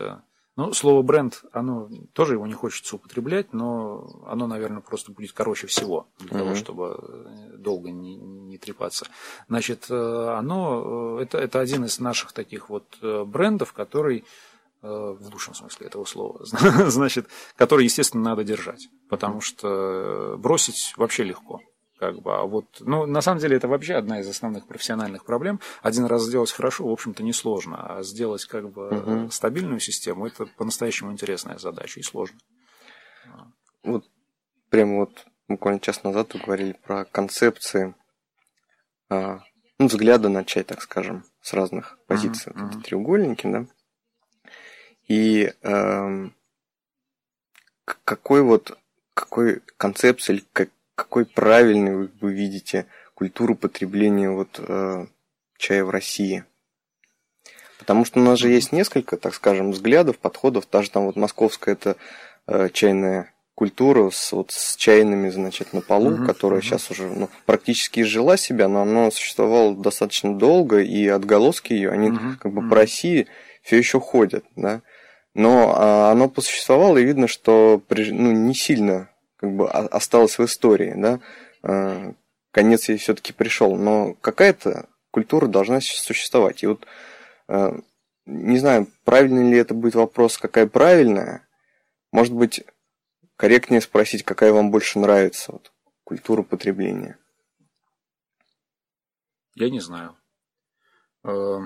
[0.57, 5.67] Ну, слово бренд, оно тоже его не хочется употреблять, но оно, наверное, просто будет короче
[5.67, 9.05] всего для того, чтобы э, долго не, не трепаться.
[9.49, 14.23] Значит, э, оно, э, это, это один из наших таких вот брендов, который
[14.81, 21.59] в лучшем смысле этого слова, значит, который, естественно, надо держать, потому что бросить вообще легко.
[21.99, 25.61] Как бы, а вот, ну, на самом деле, это вообще одна из основных профессиональных проблем.
[25.81, 30.45] Один раз сделать хорошо, в общем-то, несложно, а сделать как бы э, стабильную систему, это
[30.45, 32.37] по-настоящему интересная задача и сложно.
[33.83, 34.05] вот
[34.69, 37.95] прямо вот буквально час назад вы говорили про концепции,
[39.09, 39.39] а,
[39.79, 42.51] ну, взгляда на чай, так скажем, с разных позиций.
[42.55, 43.65] Вот эти треугольники, да.
[45.07, 45.53] И
[47.85, 48.77] к- какой вот
[49.13, 55.05] какой концепции или как- какой правильный вы, вы видите культуру потребления вот э,
[55.57, 56.45] чая в России?
[57.79, 60.65] Потому что у нас же есть несколько, так скажем, взглядов, подходов.
[60.65, 61.97] Та же там вот московская это
[62.47, 66.67] э, чайная культура с, вот, с чайными, значит, на полу, Мгм, которая мгм.
[66.67, 72.09] сейчас уже ну, практически изжила себя, но она существовала достаточно долго, и отголоски ее, они
[72.09, 72.69] Мгм, как бы мгм.
[72.69, 73.27] по России
[73.61, 74.81] все еще ходят, да.
[75.33, 79.09] Но а, оно посуществовало, и видно, что при- ну, не сильно
[79.45, 81.19] как бы осталось в истории, да.
[81.63, 82.13] А,
[82.51, 86.63] конец ей все-таки пришел, но какая-то культура должна существовать.
[86.63, 86.85] И вот
[87.47, 87.77] а,
[88.25, 91.47] не знаю, правильный ли это будет вопрос, какая правильная.
[92.11, 92.63] Может быть,
[93.37, 95.71] корректнее спросить, какая вам больше нравится вот,
[96.03, 97.19] культура потребления?
[99.53, 100.15] Я не знаю.
[101.23, 101.59] Э,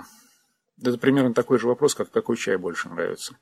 [0.83, 3.37] это примерно такой же вопрос, как какой чай больше нравится.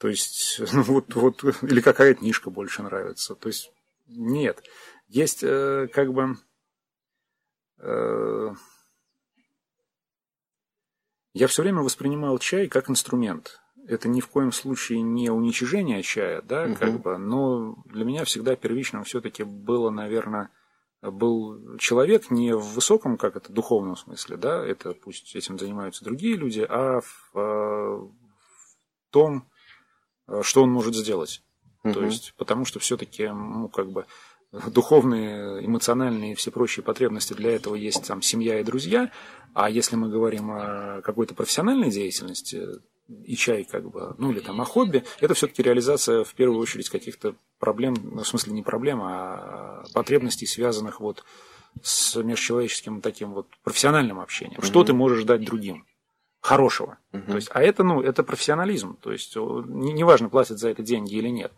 [0.00, 3.34] То есть, ну, вот, вот, или какая книжка больше нравится.
[3.34, 3.70] То есть,
[4.08, 4.64] нет.
[5.08, 6.36] Есть э, как бы...
[7.78, 8.50] Э,
[11.34, 13.60] я все время воспринимал чай как инструмент.
[13.86, 16.76] Это ни в коем случае не уничижение чая, да, угу.
[16.76, 20.50] как бы, но для меня всегда первичным все-таки было, наверное,
[21.02, 26.36] был человек не в высоком, как это, духовном смысле, да, это пусть этим занимаются другие
[26.36, 28.10] люди, а в, э, в
[29.10, 29.49] том,
[30.42, 31.42] что он может сделать.
[31.84, 31.94] Угу.
[31.94, 34.06] То есть, потому что все-таки, ну, как бы,
[34.52, 39.12] духовные, эмоциональные и все прочие потребности для этого есть там семья и друзья,
[39.54, 42.66] а если мы говорим о какой-то профессиональной деятельности,
[43.24, 46.88] и чай, как бы, ну или там о хобби, это все-таки реализация в первую очередь
[46.88, 51.24] каких-то проблем, ну, в смысле не проблем, а потребностей, связанных вот
[51.82, 54.60] с межчеловеческим таким вот профессиональным общением.
[54.60, 54.66] Mm-hmm.
[54.66, 55.86] Что ты можешь дать другим?
[56.40, 56.98] Хорошего.
[57.12, 57.26] Mm-hmm.
[57.26, 58.96] То есть, а это, ну, это профессионализм.
[59.02, 61.52] То есть, неважно, не платят за это деньги или нет.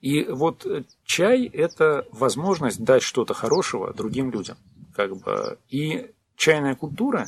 [0.00, 0.66] И вот
[1.04, 4.56] чай– это возможность дать что-то хорошего другим людям.
[4.94, 5.58] Как бы.
[5.68, 7.26] И чайная культура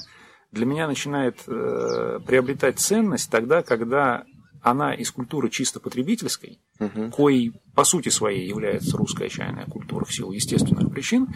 [0.51, 4.25] для меня начинает э, приобретать ценность тогда, когда
[4.63, 7.11] она из культуры чисто потребительской, угу.
[7.13, 11.29] коей по сути своей является русская чайная культура в силу естественных причин,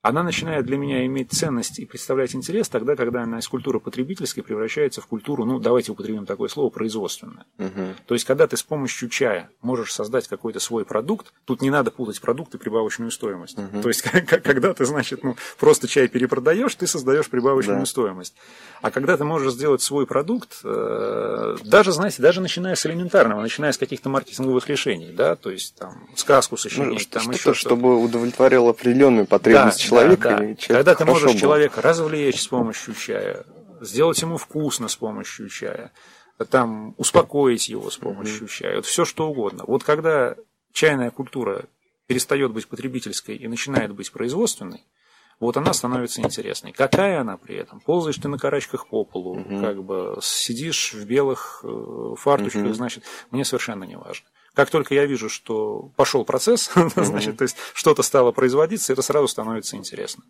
[0.00, 4.44] она начинает для меня иметь ценность и представлять интерес тогда, когда она из культуры потребительской
[4.44, 7.46] превращается в культуру, ну, давайте употребим такое слово, производственное.
[7.58, 7.94] Угу.
[8.06, 11.90] То есть, когда ты с помощью чая можешь создать какой-то свой продукт, тут не надо
[11.90, 13.58] путать продукт и прибавочную стоимость.
[13.58, 13.82] Угу.
[13.82, 14.02] То есть,
[14.42, 17.86] когда ты, значит, ну, просто чай перепродаешь, ты создаешь прибавочную да.
[17.86, 18.34] стоимость.
[18.80, 23.72] А когда ты можешь сделать свой продукт, э, даже, знаете, даже начиная с элементарного, начиная
[23.72, 27.54] с каких-то маркетинговых решений, да, то есть, там, сказку сочинить, ну, там еще что-то.
[27.54, 30.28] Чтобы удовлетворил определенную потребность да, человека.
[30.28, 30.54] Да, да.
[30.66, 31.38] Когда ты можешь был.
[31.38, 33.44] человека развлечь с помощью чая,
[33.80, 35.92] сделать ему вкусно с помощью чая,
[36.50, 38.50] там, успокоить его с помощью mm-hmm.
[38.50, 39.64] чая, вот все что угодно.
[39.66, 40.36] Вот когда
[40.72, 41.64] чайная культура
[42.06, 44.84] перестает быть потребительской и начинает быть производственной,
[45.40, 46.72] вот она становится интересной.
[46.72, 47.80] Какая она при этом?
[47.80, 49.60] Ползаешь ты на карачках по полу, угу.
[49.60, 52.72] как бы сидишь в белых э, фарточках, угу.
[52.72, 54.26] значит, мне совершенно не важно.
[54.58, 57.04] Как только я вижу, что пошел процесс, mm-hmm.
[57.04, 60.24] значит, то есть что-то стало производиться, это сразу становится интересно.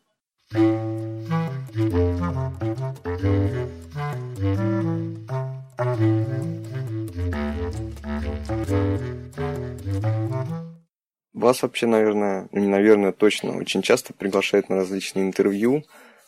[11.32, 15.84] Вас вообще, наверное, ну не наверное, точно, очень часто приглашают на различные интервью.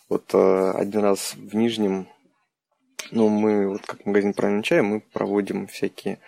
[0.09, 2.09] Вот э, один раз в Нижнем,
[3.11, 6.19] ну, мы, вот как магазин «Правильный чай», мы проводим всякие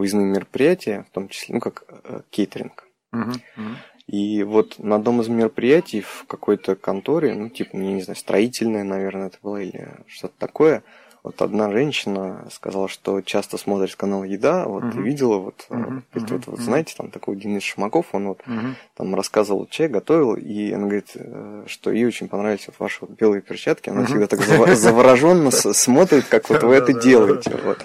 [0.00, 2.84] выездные мероприятия, в том числе, ну, как э, кейтеринг.
[3.14, 3.74] Uh-huh, uh-huh.
[4.06, 8.82] И вот на одном из мероприятий в какой-то конторе, ну, типа, я не знаю, строительное,
[8.82, 10.82] наверное, это было, или что-то такое,
[11.22, 15.02] вот одна женщина сказала, что часто смотрит канал Еда, вот uh-huh.
[15.02, 16.02] видела, вот, uh-huh.
[16.14, 18.72] вот, вот, вот, знаете, там такой Денис Шмаков, он вот uh-huh.
[18.96, 23.10] там рассказывал чай, готовил, и она говорит, э, что ей очень понравились вот ваши вот
[23.10, 24.06] белые перчатки, она uh-huh.
[24.06, 24.40] всегда так
[24.76, 27.54] завороженно смотрит, как вот вы это делаете.
[27.62, 27.84] Вот.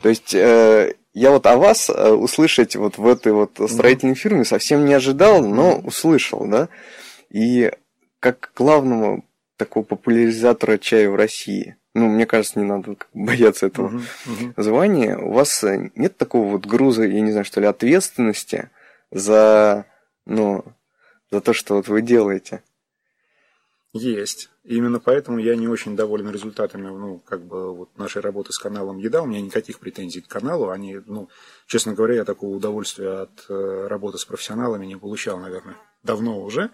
[0.00, 4.44] То есть э, я вот о вас э, услышать вот в этой вот строительной фирме
[4.44, 6.68] совсем не ожидал, но услышал, да.
[7.30, 7.72] И
[8.20, 9.22] как главного
[9.56, 14.62] такого популяризатора чая в России, ну, мне кажется, не надо бояться этого uh-huh, uh-huh.
[14.62, 15.18] звания.
[15.18, 18.70] У вас э, нет такого вот груза, я не знаю, что ли, ответственности
[19.10, 19.86] за,
[20.24, 20.64] ну,
[21.32, 22.62] за то, что вот вы делаете?
[23.94, 24.50] Есть.
[24.64, 28.58] И именно поэтому я не очень доволен результатами, ну, как бы, вот нашей работы с
[28.58, 29.22] каналом Еда.
[29.22, 30.68] У меня никаких претензий к каналу.
[30.68, 31.30] Они, ну,
[31.66, 36.70] честно говоря, я такого удовольствия от э, работы с профессионалами не получал, наверное, давно уже.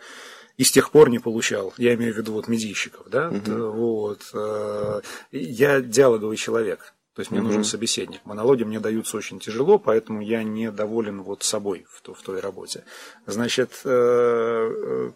[0.56, 1.72] И с тех пор не получал.
[1.78, 3.30] Я имею в виду вот медийщиков, да.
[3.30, 3.70] Угу.
[3.70, 4.30] Вот.
[4.34, 5.00] Э,
[5.30, 6.94] я диалоговый человек.
[7.14, 7.46] То есть мне угу.
[7.46, 8.24] нужен собеседник.
[8.24, 12.84] Монологи мне даются очень тяжело, поэтому я не доволен вот собой в, в той работе.
[13.24, 15.12] Значит, э,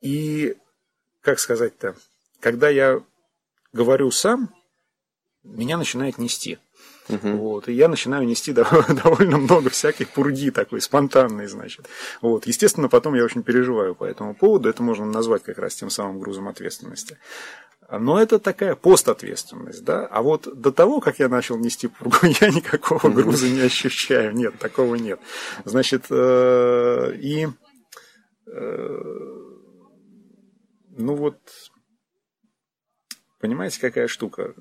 [0.00, 0.56] и
[1.22, 1.94] как сказать-то,
[2.40, 3.02] когда я
[3.72, 4.54] говорю сам,
[5.42, 6.58] меня начинает нести.
[7.08, 7.36] Uh-huh.
[7.36, 11.88] Вот, и я начинаю нести довольно много всяких пурги такой, спонтанной, значит.
[12.20, 15.90] Вот, естественно, потом я очень переживаю по этому поводу, это можно назвать как раз тем
[15.90, 17.18] самым грузом ответственности.
[17.90, 20.06] Но это такая постответственность, да.
[20.06, 24.32] А вот до того, как я начал нести пургу, я никакого груза не ощущаю.
[24.32, 25.18] Нет, такого нет.
[25.64, 27.48] Значит, э, и
[28.46, 29.29] э,
[31.00, 31.38] ну вот
[33.40, 34.54] Понимаете, какая штука?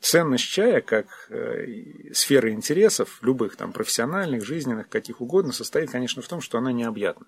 [0.00, 6.28] ценность чая как э, сферы интересов, любых там профессиональных, жизненных, каких угодно, состоит, конечно, в
[6.28, 7.26] том, что она необъятна.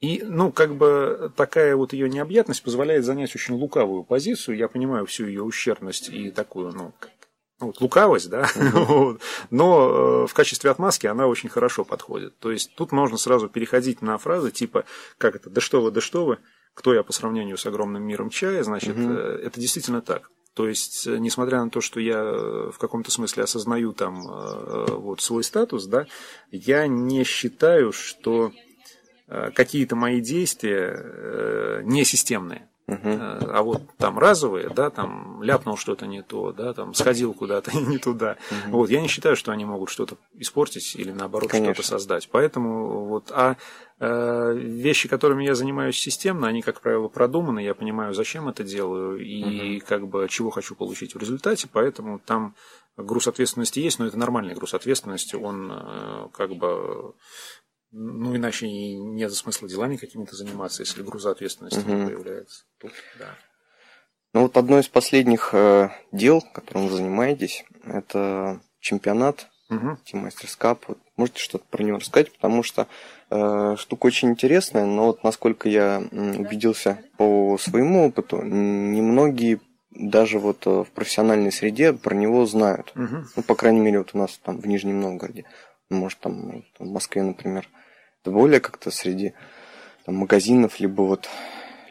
[0.00, 4.56] И, ну, как бы такая вот ее необъятность позволяет занять очень лукавую позицию.
[4.56, 6.92] Я понимаю всю ее ущербность и такую, ну,
[7.60, 8.46] ну, вот лукавость, да,
[9.50, 12.38] но э, в качестве отмазки она очень хорошо подходит.
[12.38, 14.84] То есть тут можно сразу переходить на фразы типа,
[15.18, 16.38] как это, да что вы, да что вы,
[16.74, 20.30] кто я по сравнению с огромным миром чая, значит, э, это действительно так.
[20.54, 25.42] То есть, э, несмотря на то, что я в каком-то смысле осознаю там вот свой
[25.44, 26.06] статус, да,
[26.50, 28.52] я не считаю, что
[29.26, 32.68] какие-то мои действия несистемные.
[32.86, 33.50] Uh-huh.
[33.50, 37.96] А вот там разовые, да, там ляпнул что-то не то, да, там сходил куда-то не
[37.96, 38.36] туда.
[38.50, 38.70] Uh-huh.
[38.72, 42.28] Вот, я не считаю, что они могут что-то испортить или наоборот что-то создать.
[42.30, 43.56] Поэтому вот, а
[44.00, 49.16] э, вещи, которыми я занимаюсь системно, они, как правило, продуманы, я понимаю, зачем это делаю
[49.16, 49.80] и uh-huh.
[49.80, 52.54] как бы чего хочу получить в результате, поэтому там
[52.98, 57.14] груз ответственности есть, но это нормальный груз ответственности, он э, как бы
[57.96, 61.92] ну, иначе и нет смысла делами какими-то заниматься, если груза ответственности угу.
[61.92, 62.64] не появляется.
[62.78, 63.36] Тут, да.
[64.32, 69.96] Ну вот одно из последних э, дел, которым вы занимаетесь, это чемпионат угу.
[70.04, 70.80] Team Masters Cup.
[70.88, 72.88] Вот можете что-то про него рассказать, потому что
[73.30, 80.66] э, штука очень интересная, но вот насколько я убедился по своему опыту, немногие даже вот
[80.66, 82.90] э, в профессиональной среде про него знают.
[82.96, 83.16] Угу.
[83.36, 85.44] Ну, по крайней мере, вот у нас там в Нижнем Новгороде,
[85.90, 87.68] может, там в Москве, например
[88.30, 89.34] более как-то среди
[90.04, 91.28] там, магазинов, либо вот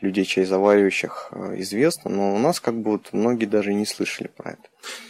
[0.03, 4.27] людей чай заваривающих э, известно, но у нас как бы вот многие даже не слышали
[4.27, 4.63] про это.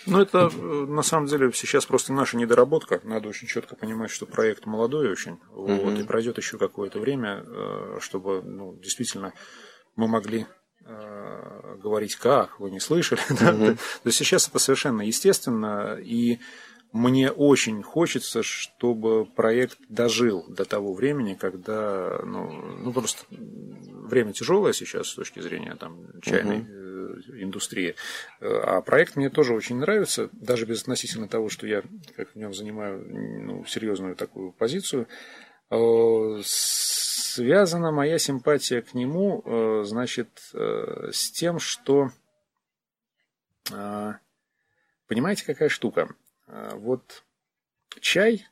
[0.05, 3.01] Ну, это э, на самом деле сейчас просто наша недоработка.
[3.03, 5.91] Надо очень четко понимать, что проект молодой очень, вот, угу.
[5.91, 9.33] и пройдет еще какое-то время, э, чтобы ну, действительно
[9.95, 10.45] мы могли
[11.81, 13.21] говорить, как, вы не слышали.
[13.29, 13.38] Угу.
[13.39, 13.51] Да?
[13.53, 16.39] То есть сейчас это совершенно естественно, и
[16.93, 24.73] мне очень хочется, чтобы проект дожил до того времени, когда, ну, ну просто время тяжелое
[24.73, 27.41] сейчас с точки зрения там чайной uh-huh.
[27.41, 27.95] индустрии,
[28.39, 31.82] а проект мне тоже очень нравится, даже без относительно того, что я
[32.15, 35.08] как в нем занимаю ну, серьезную такую позицию.
[35.71, 42.12] Э, связана моя симпатия к нему, э, значит, с тем, что
[45.08, 46.10] понимаете, какая штука?
[46.47, 47.23] А, вот
[47.99, 48.47] чай,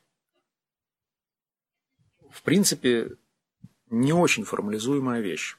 [2.30, 3.16] в принципе,
[3.90, 5.56] не очень формализуемая вещь.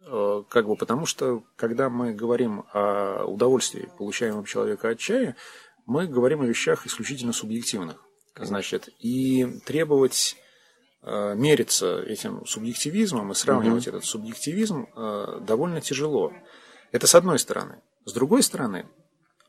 [0.00, 5.36] А, как бы потому что, когда мы говорим о удовольствии, получаемом человека от чая,
[5.86, 8.04] мы говорим о вещах исключительно субъективных.
[8.36, 10.36] Значит, и требовать
[11.02, 13.96] э, мериться этим субъективизмом и сравнивать угу.
[13.96, 16.32] этот субъективизм э, довольно тяжело.
[16.92, 17.82] Это с одной стороны.
[18.06, 18.86] С другой стороны,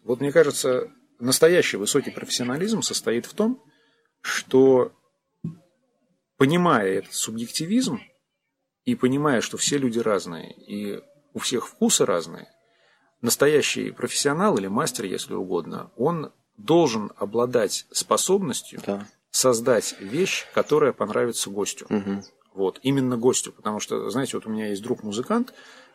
[0.03, 3.63] вот мне кажется, настоящий высокий профессионализм состоит в том,
[4.21, 4.91] что
[6.37, 7.99] понимая этот субъективизм
[8.85, 11.01] и понимая, что все люди разные и
[11.33, 12.47] у всех вкусы разные,
[13.21, 19.07] настоящий профессионал или мастер, если угодно, он должен обладать способностью да.
[19.31, 21.87] создать вещь, которая понравится гостю.
[21.89, 22.23] Угу.
[22.53, 25.53] Вот, именно гостю, потому что, знаете, вот у меня есть друг-музыкант,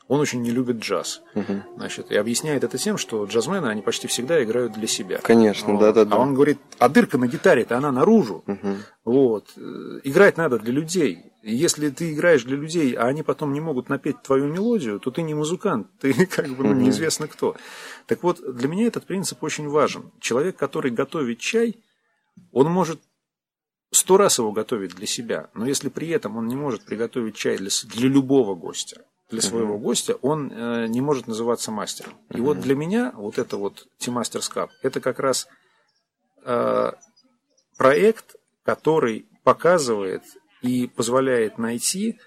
[0.08, 1.22] он очень не любит джаз.
[1.34, 1.76] Угу.
[1.76, 5.18] Значит, и объясняет это тем, что джазмены, они почти всегда играют для себя.
[5.18, 6.16] Конечно, да-да-да.
[6.16, 8.42] А он говорит, а дырка на гитаре-то она наружу.
[8.46, 8.76] Угу.
[9.04, 9.50] Вот.
[10.04, 11.32] Играть надо для людей.
[11.42, 15.20] Если ты играешь для людей, а они потом не могут напеть твою мелодию, то ты
[15.20, 17.54] не музыкант, ты как бы ну, неизвестно кто.
[18.06, 20.10] Так вот, для меня этот принцип очень важен.
[20.20, 21.76] Человек, который готовит чай,
[22.52, 23.00] он может
[23.90, 27.58] сто раз его готовить для себя, но если при этом он не может приготовить чай
[27.58, 29.80] для, для любого гостя, для своего uh-huh.
[29.80, 32.14] гостя, он э, не может называться мастером.
[32.30, 35.46] И вот для меня вот это вот T-Masters Cup, это как раз
[36.44, 36.92] э,
[37.76, 40.22] проект, который показывает
[40.62, 42.18] и позволяет найти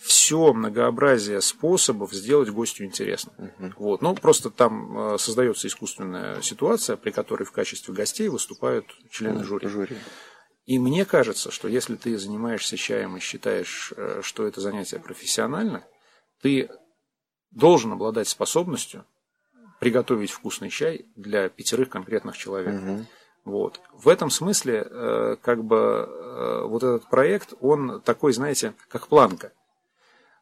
[0.00, 3.32] все многообразие способов сделать гостю интересно.
[3.36, 3.72] Uh-huh.
[3.76, 4.00] Вот.
[4.00, 9.44] Ну, просто там э, создается искусственная ситуация, при которой в качестве гостей выступают члены uh-huh.
[9.44, 9.68] жюри.
[9.68, 9.96] жюри.
[10.64, 15.84] И мне кажется, что если ты занимаешься чаем и считаешь, э, что это занятие профессионально,
[16.42, 16.70] ты
[17.50, 19.04] должен обладать способностью
[19.80, 22.80] приготовить вкусный чай для пятерых конкретных человек.
[22.80, 23.06] Угу.
[23.44, 23.80] Вот.
[23.94, 29.52] В этом смысле, э, как бы, э, вот этот проект, он такой, знаете, как планка.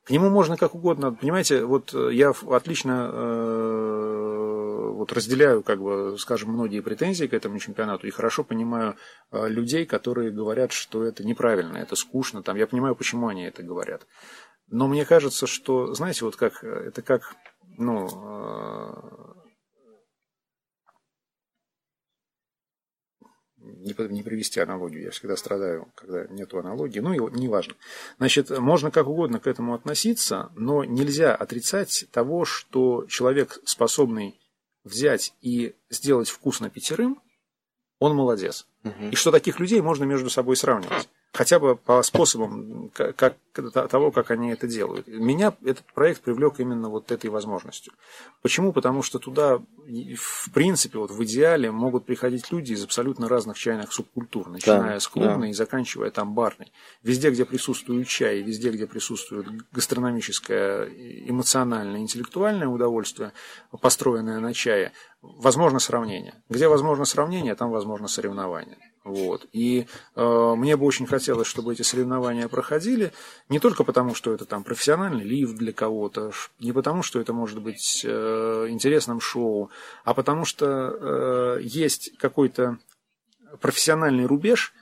[0.04, 6.50] К нему можно как угодно, понимаете, вот я отлично э, вот разделяю, как бы, скажем,
[6.50, 8.96] многие претензии к этому чемпионату и хорошо понимаю
[9.30, 14.06] людей, которые говорят, что это неправильно, это скучно, там, я понимаю, почему они это говорят.
[14.70, 17.34] Но мне кажется, что, знаете, вот как это как,
[17.78, 19.28] ну, э,
[23.56, 25.04] не, не привести аналогию.
[25.04, 27.00] Я всегда страдаю, когда нету аналогии.
[27.00, 27.74] Ну, и неважно.
[28.18, 34.38] Значит, можно как угодно к этому относиться, но нельзя отрицать того, что человек, способный
[34.84, 37.22] взять и сделать вкусно пятерым,
[37.98, 38.66] он молодец.
[38.84, 39.08] Угу.
[39.12, 44.30] И что таких людей можно между собой сравнивать хотя бы по способам как, того, как
[44.30, 45.06] они это делают.
[45.06, 47.92] Меня этот проект привлек именно вот этой возможностью.
[48.42, 48.72] Почему?
[48.72, 53.92] Потому что туда, в принципе, вот в идеале могут приходить люди из абсолютно разных чайных
[53.92, 55.50] субкультур, начиная да, с клубной да.
[55.50, 56.72] и заканчивая там барной.
[57.02, 60.88] Везде, где присутствует чай, везде, где присутствует гастрономическое,
[61.28, 63.32] эмоциональное, интеллектуальное удовольствие,
[63.80, 66.34] построенное на чае, возможно сравнение.
[66.48, 68.78] Где возможно сравнение, там возможно соревнование.
[69.08, 69.46] Вот.
[69.52, 73.12] И э, мне бы очень хотелось, чтобы эти соревнования проходили,
[73.48, 77.60] не только потому, что это там профессиональный лифт для кого-то, не потому, что это может
[77.60, 79.70] быть э, интересным шоу,
[80.04, 82.78] а потому что э, есть какой-то
[83.60, 84.74] профессиональный рубеж,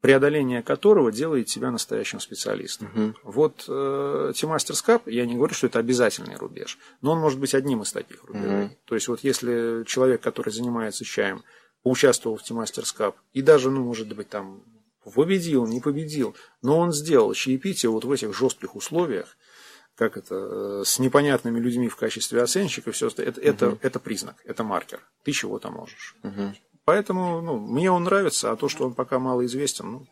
[0.00, 2.90] преодоление которого делает тебя настоящим специалистом.
[2.94, 3.14] Угу.
[3.22, 7.54] Вот э, T-Masters Cup, я не говорю, что это обязательный рубеж, но он может быть
[7.54, 8.66] одним из таких рубежей.
[8.66, 8.76] Угу.
[8.84, 11.42] То есть вот если человек, который занимается чаем,
[11.84, 13.16] поучаствовал в Tea Masters Cup.
[13.34, 14.64] И даже, ну, может быть, там
[15.04, 16.34] победил, не победил.
[16.62, 19.36] Но он сделал чаепитие вот в этих жестких условиях,
[19.94, 23.40] как это, э, с непонятными людьми в качестве оценщика, все это, угу.
[23.40, 25.06] это, это признак, это маркер.
[25.24, 26.16] Ты чего-то можешь.
[26.22, 26.54] Угу.
[26.86, 30.06] Поэтому, ну, мне он нравится, а то, что он пока мало известен, ну,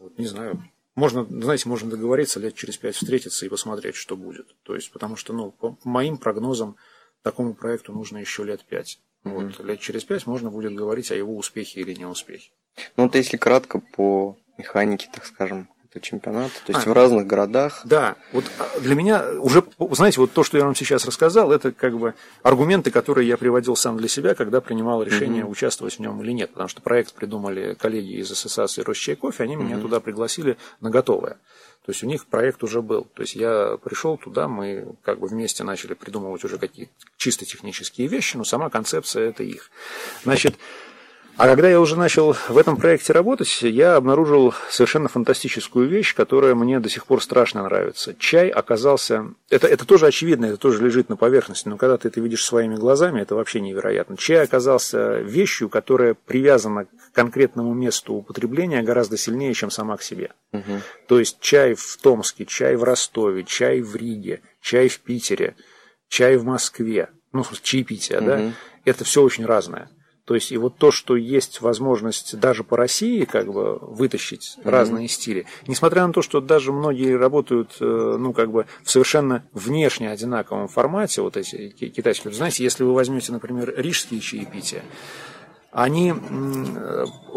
[0.00, 0.62] вот, не знаю.
[0.94, 4.54] Можно, знаете, можно договориться лет через пять встретиться и посмотреть, что будет.
[4.62, 6.76] То есть, потому что, ну, по моим прогнозам,
[7.22, 9.00] такому проекту нужно еще лет пять.
[9.24, 12.50] Вот, лет через пять можно будет говорить о его успехе или неуспехе.
[12.96, 17.26] Ну, вот если кратко по механике, так скажем, этого чемпионата, то есть а, в разных
[17.26, 17.82] городах.
[17.84, 21.70] Да, вот а, для меня уже, знаете, вот то, что я вам сейчас рассказал, это
[21.70, 25.52] как бы аргументы, которые я приводил сам для себя, когда принимал решение угу.
[25.52, 29.56] участвовать в нем или нет, потому что проект придумали коллеги из ассоциации Росчай кофе, они
[29.56, 31.36] меня туда пригласили на готовое.
[31.84, 33.04] То есть у них проект уже был.
[33.14, 38.06] То есть я пришел туда, мы как бы вместе начали придумывать уже какие-то чисто технические
[38.06, 39.70] вещи, но сама концепция это их.
[40.22, 40.56] Значит,
[41.36, 46.54] а когда я уже начал в этом проекте работать, я обнаружил совершенно фантастическую вещь, которая
[46.54, 48.14] мне до сих пор страшно нравится.
[48.18, 49.26] Чай оказался...
[49.48, 52.76] Это, это тоже очевидно, это тоже лежит на поверхности, но когда ты это видишь своими
[52.76, 54.16] глазами, это вообще невероятно.
[54.16, 60.32] Чай оказался вещью, которая привязана к конкретному месту употребления гораздо сильнее, чем сама к себе.
[60.52, 60.80] Угу.
[61.08, 65.56] То есть чай в Томске, чай в Ростове, чай в Риге, чай в Питере,
[66.08, 68.26] чай в Москве, ну, чаепитие, угу.
[68.26, 68.52] да,
[68.84, 69.88] это все очень разное.
[70.24, 74.70] То есть и вот то, что есть возможность даже по России как бы вытащить mm-hmm.
[74.70, 79.44] разные стили, несмотря на то, что даже многие работают, э, ну как бы в совершенно
[79.52, 84.84] внешне одинаковом формате, вот эти китайские, знаете, если вы возьмете, например, рижские чаепития,
[85.72, 86.12] они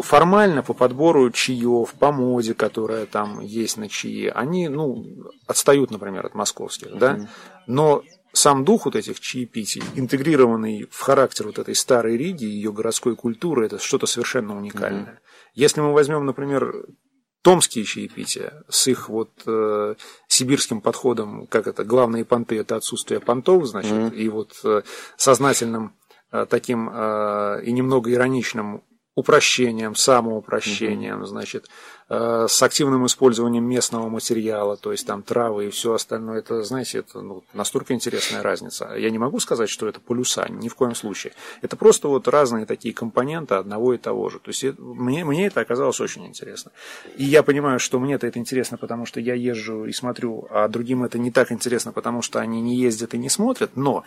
[0.00, 5.06] формально по подбору чаев, по моде, которая там есть на чаи, они, ну,
[5.46, 6.98] отстают, например, от московских, mm-hmm.
[6.98, 7.28] да,
[7.66, 8.02] но
[8.36, 13.64] сам дух вот этих чаепитий, интегрированный в характер вот этой старой Риги, ее городской культуры,
[13.64, 15.14] это что-то совершенно уникальное.
[15.14, 15.50] Mm-hmm.
[15.54, 16.84] Если мы возьмем, например,
[17.40, 19.94] томские чаепития с их вот э,
[20.28, 24.16] сибирским подходом, как это, главные понты– это отсутствие понтов, значит, mm-hmm.
[24.16, 24.82] и вот э,
[25.16, 25.96] сознательным
[26.30, 28.84] э, таким э, и немного ироничным
[29.14, 31.26] упрощением, самоупрощением, mm-hmm.
[31.26, 31.68] значит,
[32.08, 36.38] с активным использованием местного материала, то есть там травы и все остальное.
[36.38, 38.94] Это, знаете, это ну, настолько интересная разница.
[38.96, 41.32] Я не могу сказать, что это полюса, ни в коем случае.
[41.62, 44.38] Это просто вот разные такие компоненты одного и того же.
[44.38, 46.70] То есть мне, мне это оказалось очень интересно.
[47.16, 51.02] И я понимаю, что мне это интересно, потому что я езжу и смотрю, а другим
[51.02, 53.72] это не так интересно, потому что они не ездят и не смотрят.
[53.74, 54.04] Но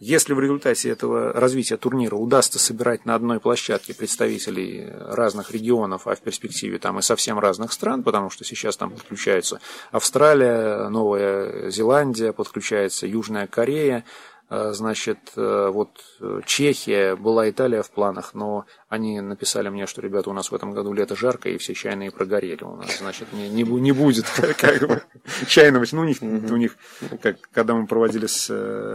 [0.00, 6.14] если в результате этого развития турнира удастся собирать на одной площадке представителей разных регионов, а
[6.14, 12.32] в перспективе там и совсем разных стран, потому что сейчас там подключаются Австралия, Новая Зеландия,
[12.32, 14.04] подключается Южная Корея,
[14.48, 15.90] э, значит, э, вот
[16.20, 20.54] э, Чехия, была Италия в планах, но они написали мне, что, ребята, у нас в
[20.54, 24.26] этом году лето жарко, и все чайные прогорели у нас, значит, не, не, не будет
[24.58, 25.02] как бы
[25.46, 26.76] чайного, ну, у них, у них,
[27.22, 28.50] как, когда мы проводили с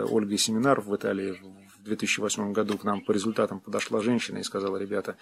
[0.10, 1.40] Ольгой семинар в Италии
[1.78, 5.16] в 2008 году, к нам по результатам подошла женщина и сказала, ребята,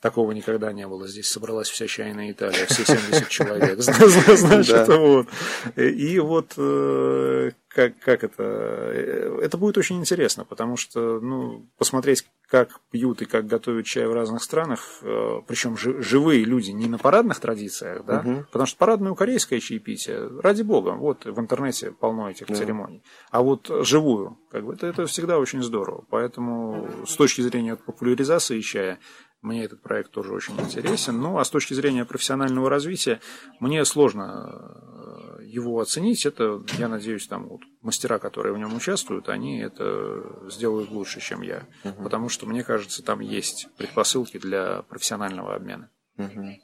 [0.00, 1.06] Такого никогда не было.
[1.06, 3.78] Здесь собралась вся чайная Италия, все 70 человек.
[3.80, 5.28] Значит, вот.
[5.76, 8.42] И вот э, как, как это...
[8.42, 14.06] Э, это будет очень интересно, потому что, ну, посмотреть, как пьют и как готовят чай
[14.06, 18.44] в разных странах, э, причем живые люди, не на парадных традициях, да, угу.
[18.50, 22.54] потому что парадное корейское чаепитие, ради бога, вот в интернете полно этих да.
[22.54, 27.76] церемоний, а вот живую, как бы, это, это всегда очень здорово, поэтому с точки зрения
[27.76, 28.98] популяризации чая,
[29.42, 31.18] Мне этот проект тоже очень интересен.
[31.18, 33.20] Ну, а с точки зрения профессионального развития,
[33.58, 34.76] мне сложно
[35.40, 36.26] э, его оценить.
[36.26, 41.40] Это, я надеюсь, там вот мастера, которые в нем участвуют, они это сделают лучше, чем
[41.40, 41.66] я.
[41.84, 42.02] Угу.
[42.02, 45.90] Потому что, мне кажется, там есть предпосылки для профессионального обмена.
[46.18, 46.60] Угу.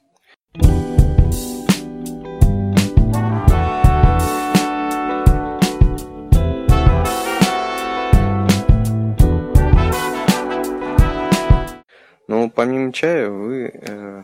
[12.87, 14.23] Но помимо чая вы э,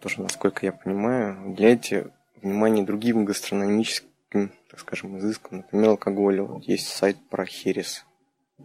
[0.00, 2.12] тоже, насколько я понимаю, уделяете
[2.42, 6.44] внимание другим гастрономическим, так скажем, изыскам, например, алкоголю.
[6.44, 8.04] Вот есть сайт про херес.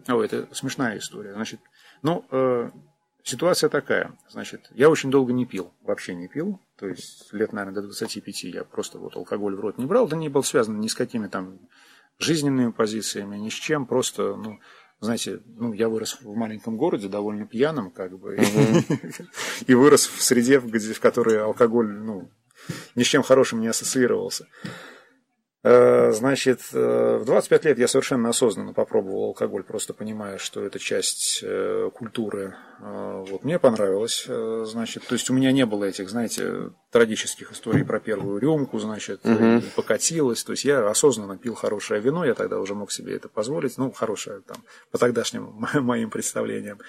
[0.08, 1.34] О, это смешная история.
[1.34, 1.62] Значит,
[2.02, 2.70] ну, э,
[3.24, 4.18] ситуация такая.
[4.30, 6.60] Значит, я очень долго не пил, вообще не пил.
[6.76, 10.08] То есть лет, наверное, до 25 я просто вот алкоголь в рот не брал.
[10.08, 11.60] Это не был связан ни с какими там
[12.20, 13.86] жизненными позициями, ни с чем.
[13.86, 14.60] Просто, ну,
[15.02, 18.38] знаете, ну, я вырос в маленьком городе, довольно пьяным, как бы,
[19.68, 22.30] и вырос в среде, в которой алкоголь, ну,
[22.96, 24.48] ни с чем хорошим не ассоциировался.
[25.64, 30.80] Э, значит, э, в 25 лет я совершенно осознанно попробовал алкоголь, просто понимая, что это
[30.80, 32.56] часть э, культуры.
[32.80, 38.00] Вот, мне понравилось, значит, то есть у меня не было этих, знаете, трагических историй про
[38.00, 39.64] первую рюмку, значит, угу.
[39.76, 40.44] покатилась.
[40.44, 43.92] То есть я осознанно пил хорошее вино, я тогда уже мог себе это позволить, ну,
[43.92, 44.58] хорошее там,
[44.92, 46.80] по тогдашним моим представлениям.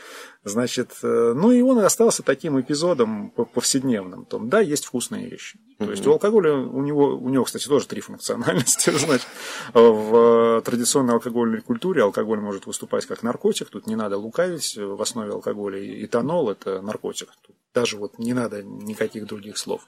[0.44, 4.24] Значит, ну и он остался таким эпизодом повседневным.
[4.24, 5.59] Том, да, есть вкусные вещи.
[5.78, 8.90] То есть у алкоголя, у него, у него, кстати, тоже три функциональности.
[8.96, 9.26] Значит,
[9.72, 15.32] в традиционной алкогольной культуре алкоголь может выступать как наркотик, тут не надо лукавить, в основе
[15.32, 17.28] алкоголя этанол– это наркотик.
[17.46, 19.87] Тут даже вот не надо никаких других слов.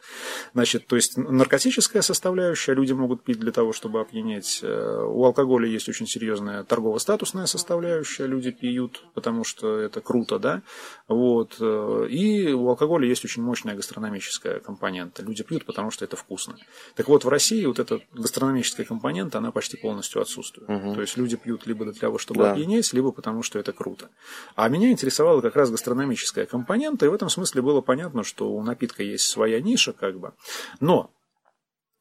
[0.53, 4.61] Значит, то есть наркотическая составляющая, люди могут пить для того, чтобы опьянеть.
[4.62, 10.62] Э, у алкоголя есть очень серьезная торгово-статусная составляющая, люди пьют, потому что это круто, да,
[11.09, 11.57] вот.
[11.61, 15.22] Э, и у алкоголя есть очень мощная гастрономическая компонента.
[15.22, 16.57] Люди пьют, потому что это вкусно.
[16.95, 20.68] Так вот, в России вот эта гастрономическая компонента, она почти полностью отсутствует.
[20.68, 20.95] Угу.
[20.95, 22.53] То есть люди пьют либо для того, чтобы да.
[22.53, 24.09] опьянеть, либо потому что это круто.
[24.57, 28.51] А меня интересовала как раз гастрономическая компонента, и в этом смысле было было понятно, что
[28.51, 30.33] у напитка есть своя ниша, как бы.
[30.79, 31.11] Но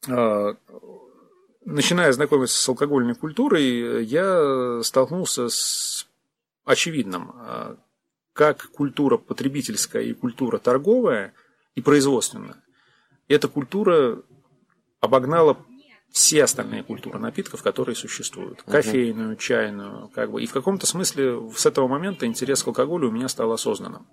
[0.06, 0.54] э,
[1.64, 6.06] начиная знакомиться с алкогольной культурой, я столкнулся с
[6.64, 7.76] очевидным, э,
[8.32, 11.32] как культура потребительская и культура торговая
[11.74, 12.62] и производственная.
[13.26, 14.22] Эта культура
[15.00, 15.56] обогнала
[16.12, 18.62] все остальные культуры напитков, которые существуют.
[18.62, 20.40] Кофейную, чайную, как бы.
[20.40, 24.06] И в каком-то смысле с этого момента интерес к алкоголю у меня стал осознанным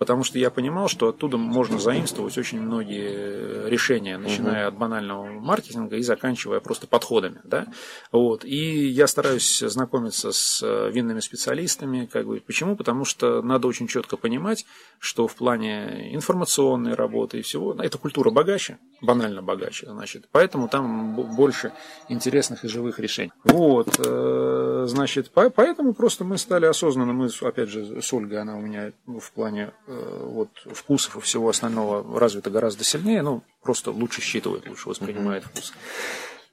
[0.00, 5.96] потому что я понимал, что оттуда можно заимствовать очень многие решения, начиная от банального маркетинга
[5.96, 7.40] и заканчивая просто подходами.
[7.44, 7.66] Да?
[8.10, 8.46] Вот.
[8.46, 12.08] И я стараюсь знакомиться с э, винными специалистами.
[12.10, 12.40] Как бы.
[12.40, 12.76] Почему?
[12.76, 14.64] Потому что надо очень четко понимать,
[14.98, 20.28] что в плане информационной работы и всего, эта культура богаче, банально богаче, значит.
[20.32, 21.72] Поэтому там больше
[22.08, 23.32] интересных и живых решений.
[23.44, 28.60] Вот, э, значит, поэтому просто мы стали осознанно, мы, опять же, с Ольгой, она у
[28.60, 34.20] меня в плане Э, вот, вкусов и всего остального развито гораздо сильнее, ну, просто лучше
[34.20, 35.72] считывает, лучше воспринимает вкус.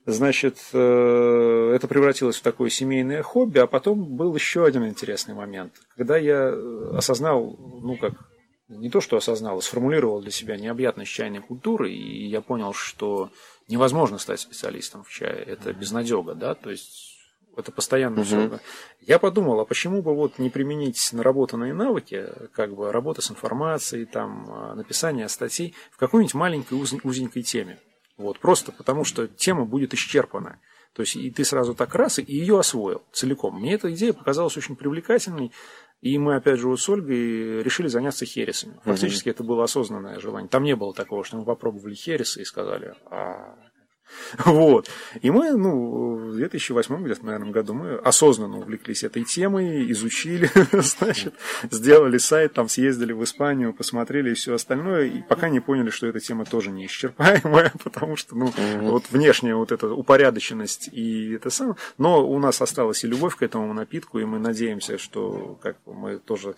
[0.08, 5.74] Значит, э, это превратилось в такое семейное хобби, а потом был еще один интересный момент.
[5.96, 6.54] Когда я
[6.94, 8.14] осознал, ну как,
[8.70, 13.30] не то что осознал, а сформулировал для себя необъятность чайной культуры, и я понял, что
[13.68, 17.17] невозможно стать специалистом в чае, это безнадега, да, то есть
[17.58, 18.26] это постоянно угу.
[18.26, 18.60] все.
[19.02, 24.06] Я подумал, а почему бы вот не применить наработанные навыки, как бы работа с информацией,
[24.06, 27.80] там, а, написание статей в какой-нибудь маленькой уз, узенькой теме.
[28.18, 30.60] Вот, просто потому что тема будет исчерпана.
[30.94, 33.60] То есть и ты сразу так раз и ее освоил целиком.
[33.60, 35.52] Мне эта идея показалась очень привлекательной,
[36.02, 38.80] и мы, опять же, вот с Ольгой решили заняться хересами.
[38.84, 39.36] Фактически угу.
[39.36, 40.50] это было осознанное желание.
[40.50, 43.56] Там не было такого, что мы попробовали хересы и сказали, а
[44.46, 44.90] Вот.
[45.22, 51.34] И мы, ну, в 2008 где-то, наверное, году мы осознанно увлеклись этой темой, изучили, значит,
[51.70, 56.08] сделали сайт, там съездили в Испанию, посмотрели и все остальное, и пока не поняли, что
[56.08, 58.92] эта тема тоже неисчерпаемая, потому что, ну, угу.
[58.92, 63.44] вот внешняя вот эта упорядоченность и это самое, но у нас осталась и любовь к
[63.44, 66.56] этому напитку, и мы надеемся, что как мы тоже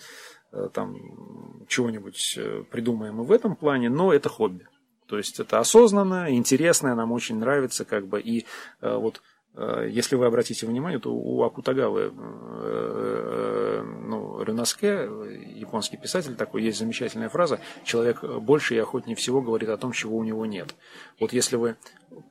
[0.51, 4.67] э, там чего-нибудь э, придумаем и в этом плане, но это хобби.
[5.09, 8.45] То есть это осознанно, интересно, нам очень нравится, как бы, и
[8.81, 9.21] э, вот
[9.55, 15.09] Э, если вы обратите внимание, то у Акутагавы э, ну, Рюнаске,
[15.55, 20.17] японский писатель такой, есть замечательная фраза «Человек больше и охотнее всего говорит о том, чего
[20.17, 20.75] у него нет».
[21.19, 21.77] Вот если вы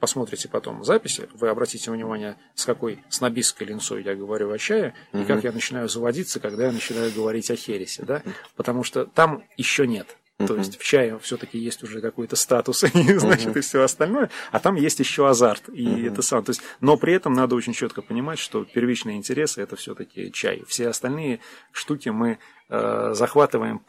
[0.01, 5.25] посмотрите потом записи, вы обратите внимание, с какой снобистской линцой я говорю о чае, и
[5.25, 8.23] как я начинаю заводиться, когда я начинаю говорить о хересе, да?
[8.57, 10.18] Потому что там еще нет.
[10.47, 14.61] То есть в чае все-таки есть уже какой-то статус, и, значит, и все остальное, а
[14.61, 15.69] там есть еще азарт.
[15.69, 16.45] И это сам.
[16.45, 20.63] То есть, но при этом надо очень четко понимать, что первичные интересы это все-таки чай.
[20.69, 21.41] Все остальные
[21.73, 23.85] штуки мы э, захватываем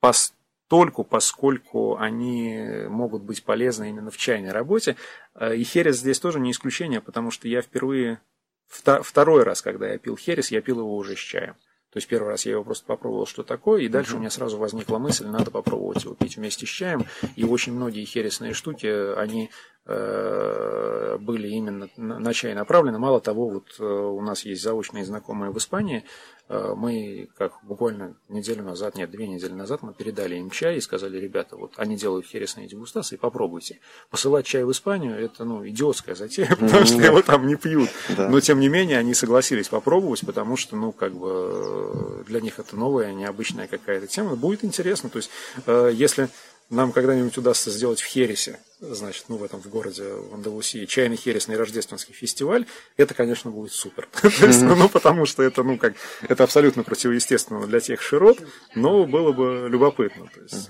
[0.00, 4.96] постольку, поскольку они могут быть полезны именно в чайной работе.
[5.36, 8.20] Э, и херес здесь тоже не исключение, потому что я впервые,
[8.68, 11.54] второй раз, когда я пил херес, я пил его уже с чаем.
[11.96, 14.58] То есть первый раз я его просто попробовал, что такое, и дальше у меня сразу
[14.58, 17.06] возникла мысль, надо попробовать его пить вместе с чаем.
[17.36, 19.48] И очень многие хересные штуки, они
[19.86, 22.98] были именно на чай направлены.
[22.98, 26.04] Мало того, вот э, у нас есть заочные знакомые в Испании,
[26.48, 30.80] Э, мы, как буквально неделю назад, нет, две недели назад, мы передали им чай и
[30.80, 33.80] сказали, ребята, вот они делают хересные дегустации, попробуйте.
[34.10, 37.90] Посылать чай в Испанию, это, ну, идиотская затея, потому что его там не пьют.
[38.16, 42.76] Но, тем не менее, они согласились попробовать, потому что, ну, как бы, для них это
[42.76, 44.36] новая, необычная какая-то тема.
[44.36, 45.30] Будет интересно, то есть,
[45.66, 46.28] э, если
[46.70, 51.16] нам когда-нибудь удастся сделать в Хересе, значит, ну, в этом в городе, в Андалусии, чайный
[51.16, 54.08] хересный рождественский фестиваль, это, конечно, будет супер.
[54.76, 58.38] ну, потому что это, ну, как, это абсолютно противоестественно для тех широт,
[58.74, 60.28] но было бы любопытно.
[60.34, 60.66] То есть,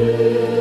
[0.00, 0.59] 深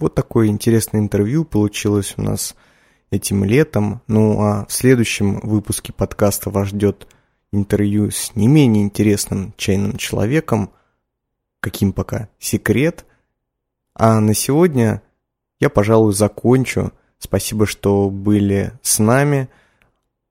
[0.00, 2.56] Вот такое интересное интервью получилось у нас
[3.10, 4.00] этим летом.
[4.06, 7.06] Ну а в следующем выпуске подкаста вас ждет
[7.52, 10.70] интервью с не менее интересным чайным человеком,
[11.60, 13.04] каким пока секрет.
[13.92, 15.02] А на сегодня
[15.58, 16.92] я, пожалуй, закончу.
[17.18, 19.50] Спасибо, что были с нами.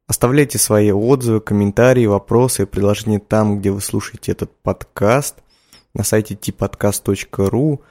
[0.07, 5.35] Оставляйте свои отзывы, комментарии, вопросы и предложения там, где вы слушаете этот подкаст.
[5.93, 7.81] На сайте tpodcast.ru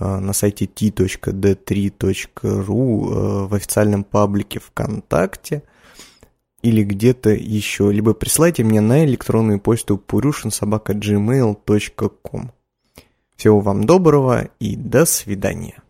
[0.00, 5.62] на сайте t.d3.ru э, в официальном паблике ВКонтакте
[6.62, 12.50] или где-то еще, либо присылайте мне на электронную почту purushinsobaka.gmail.com.
[13.36, 15.82] Всего вам доброго и до свидания.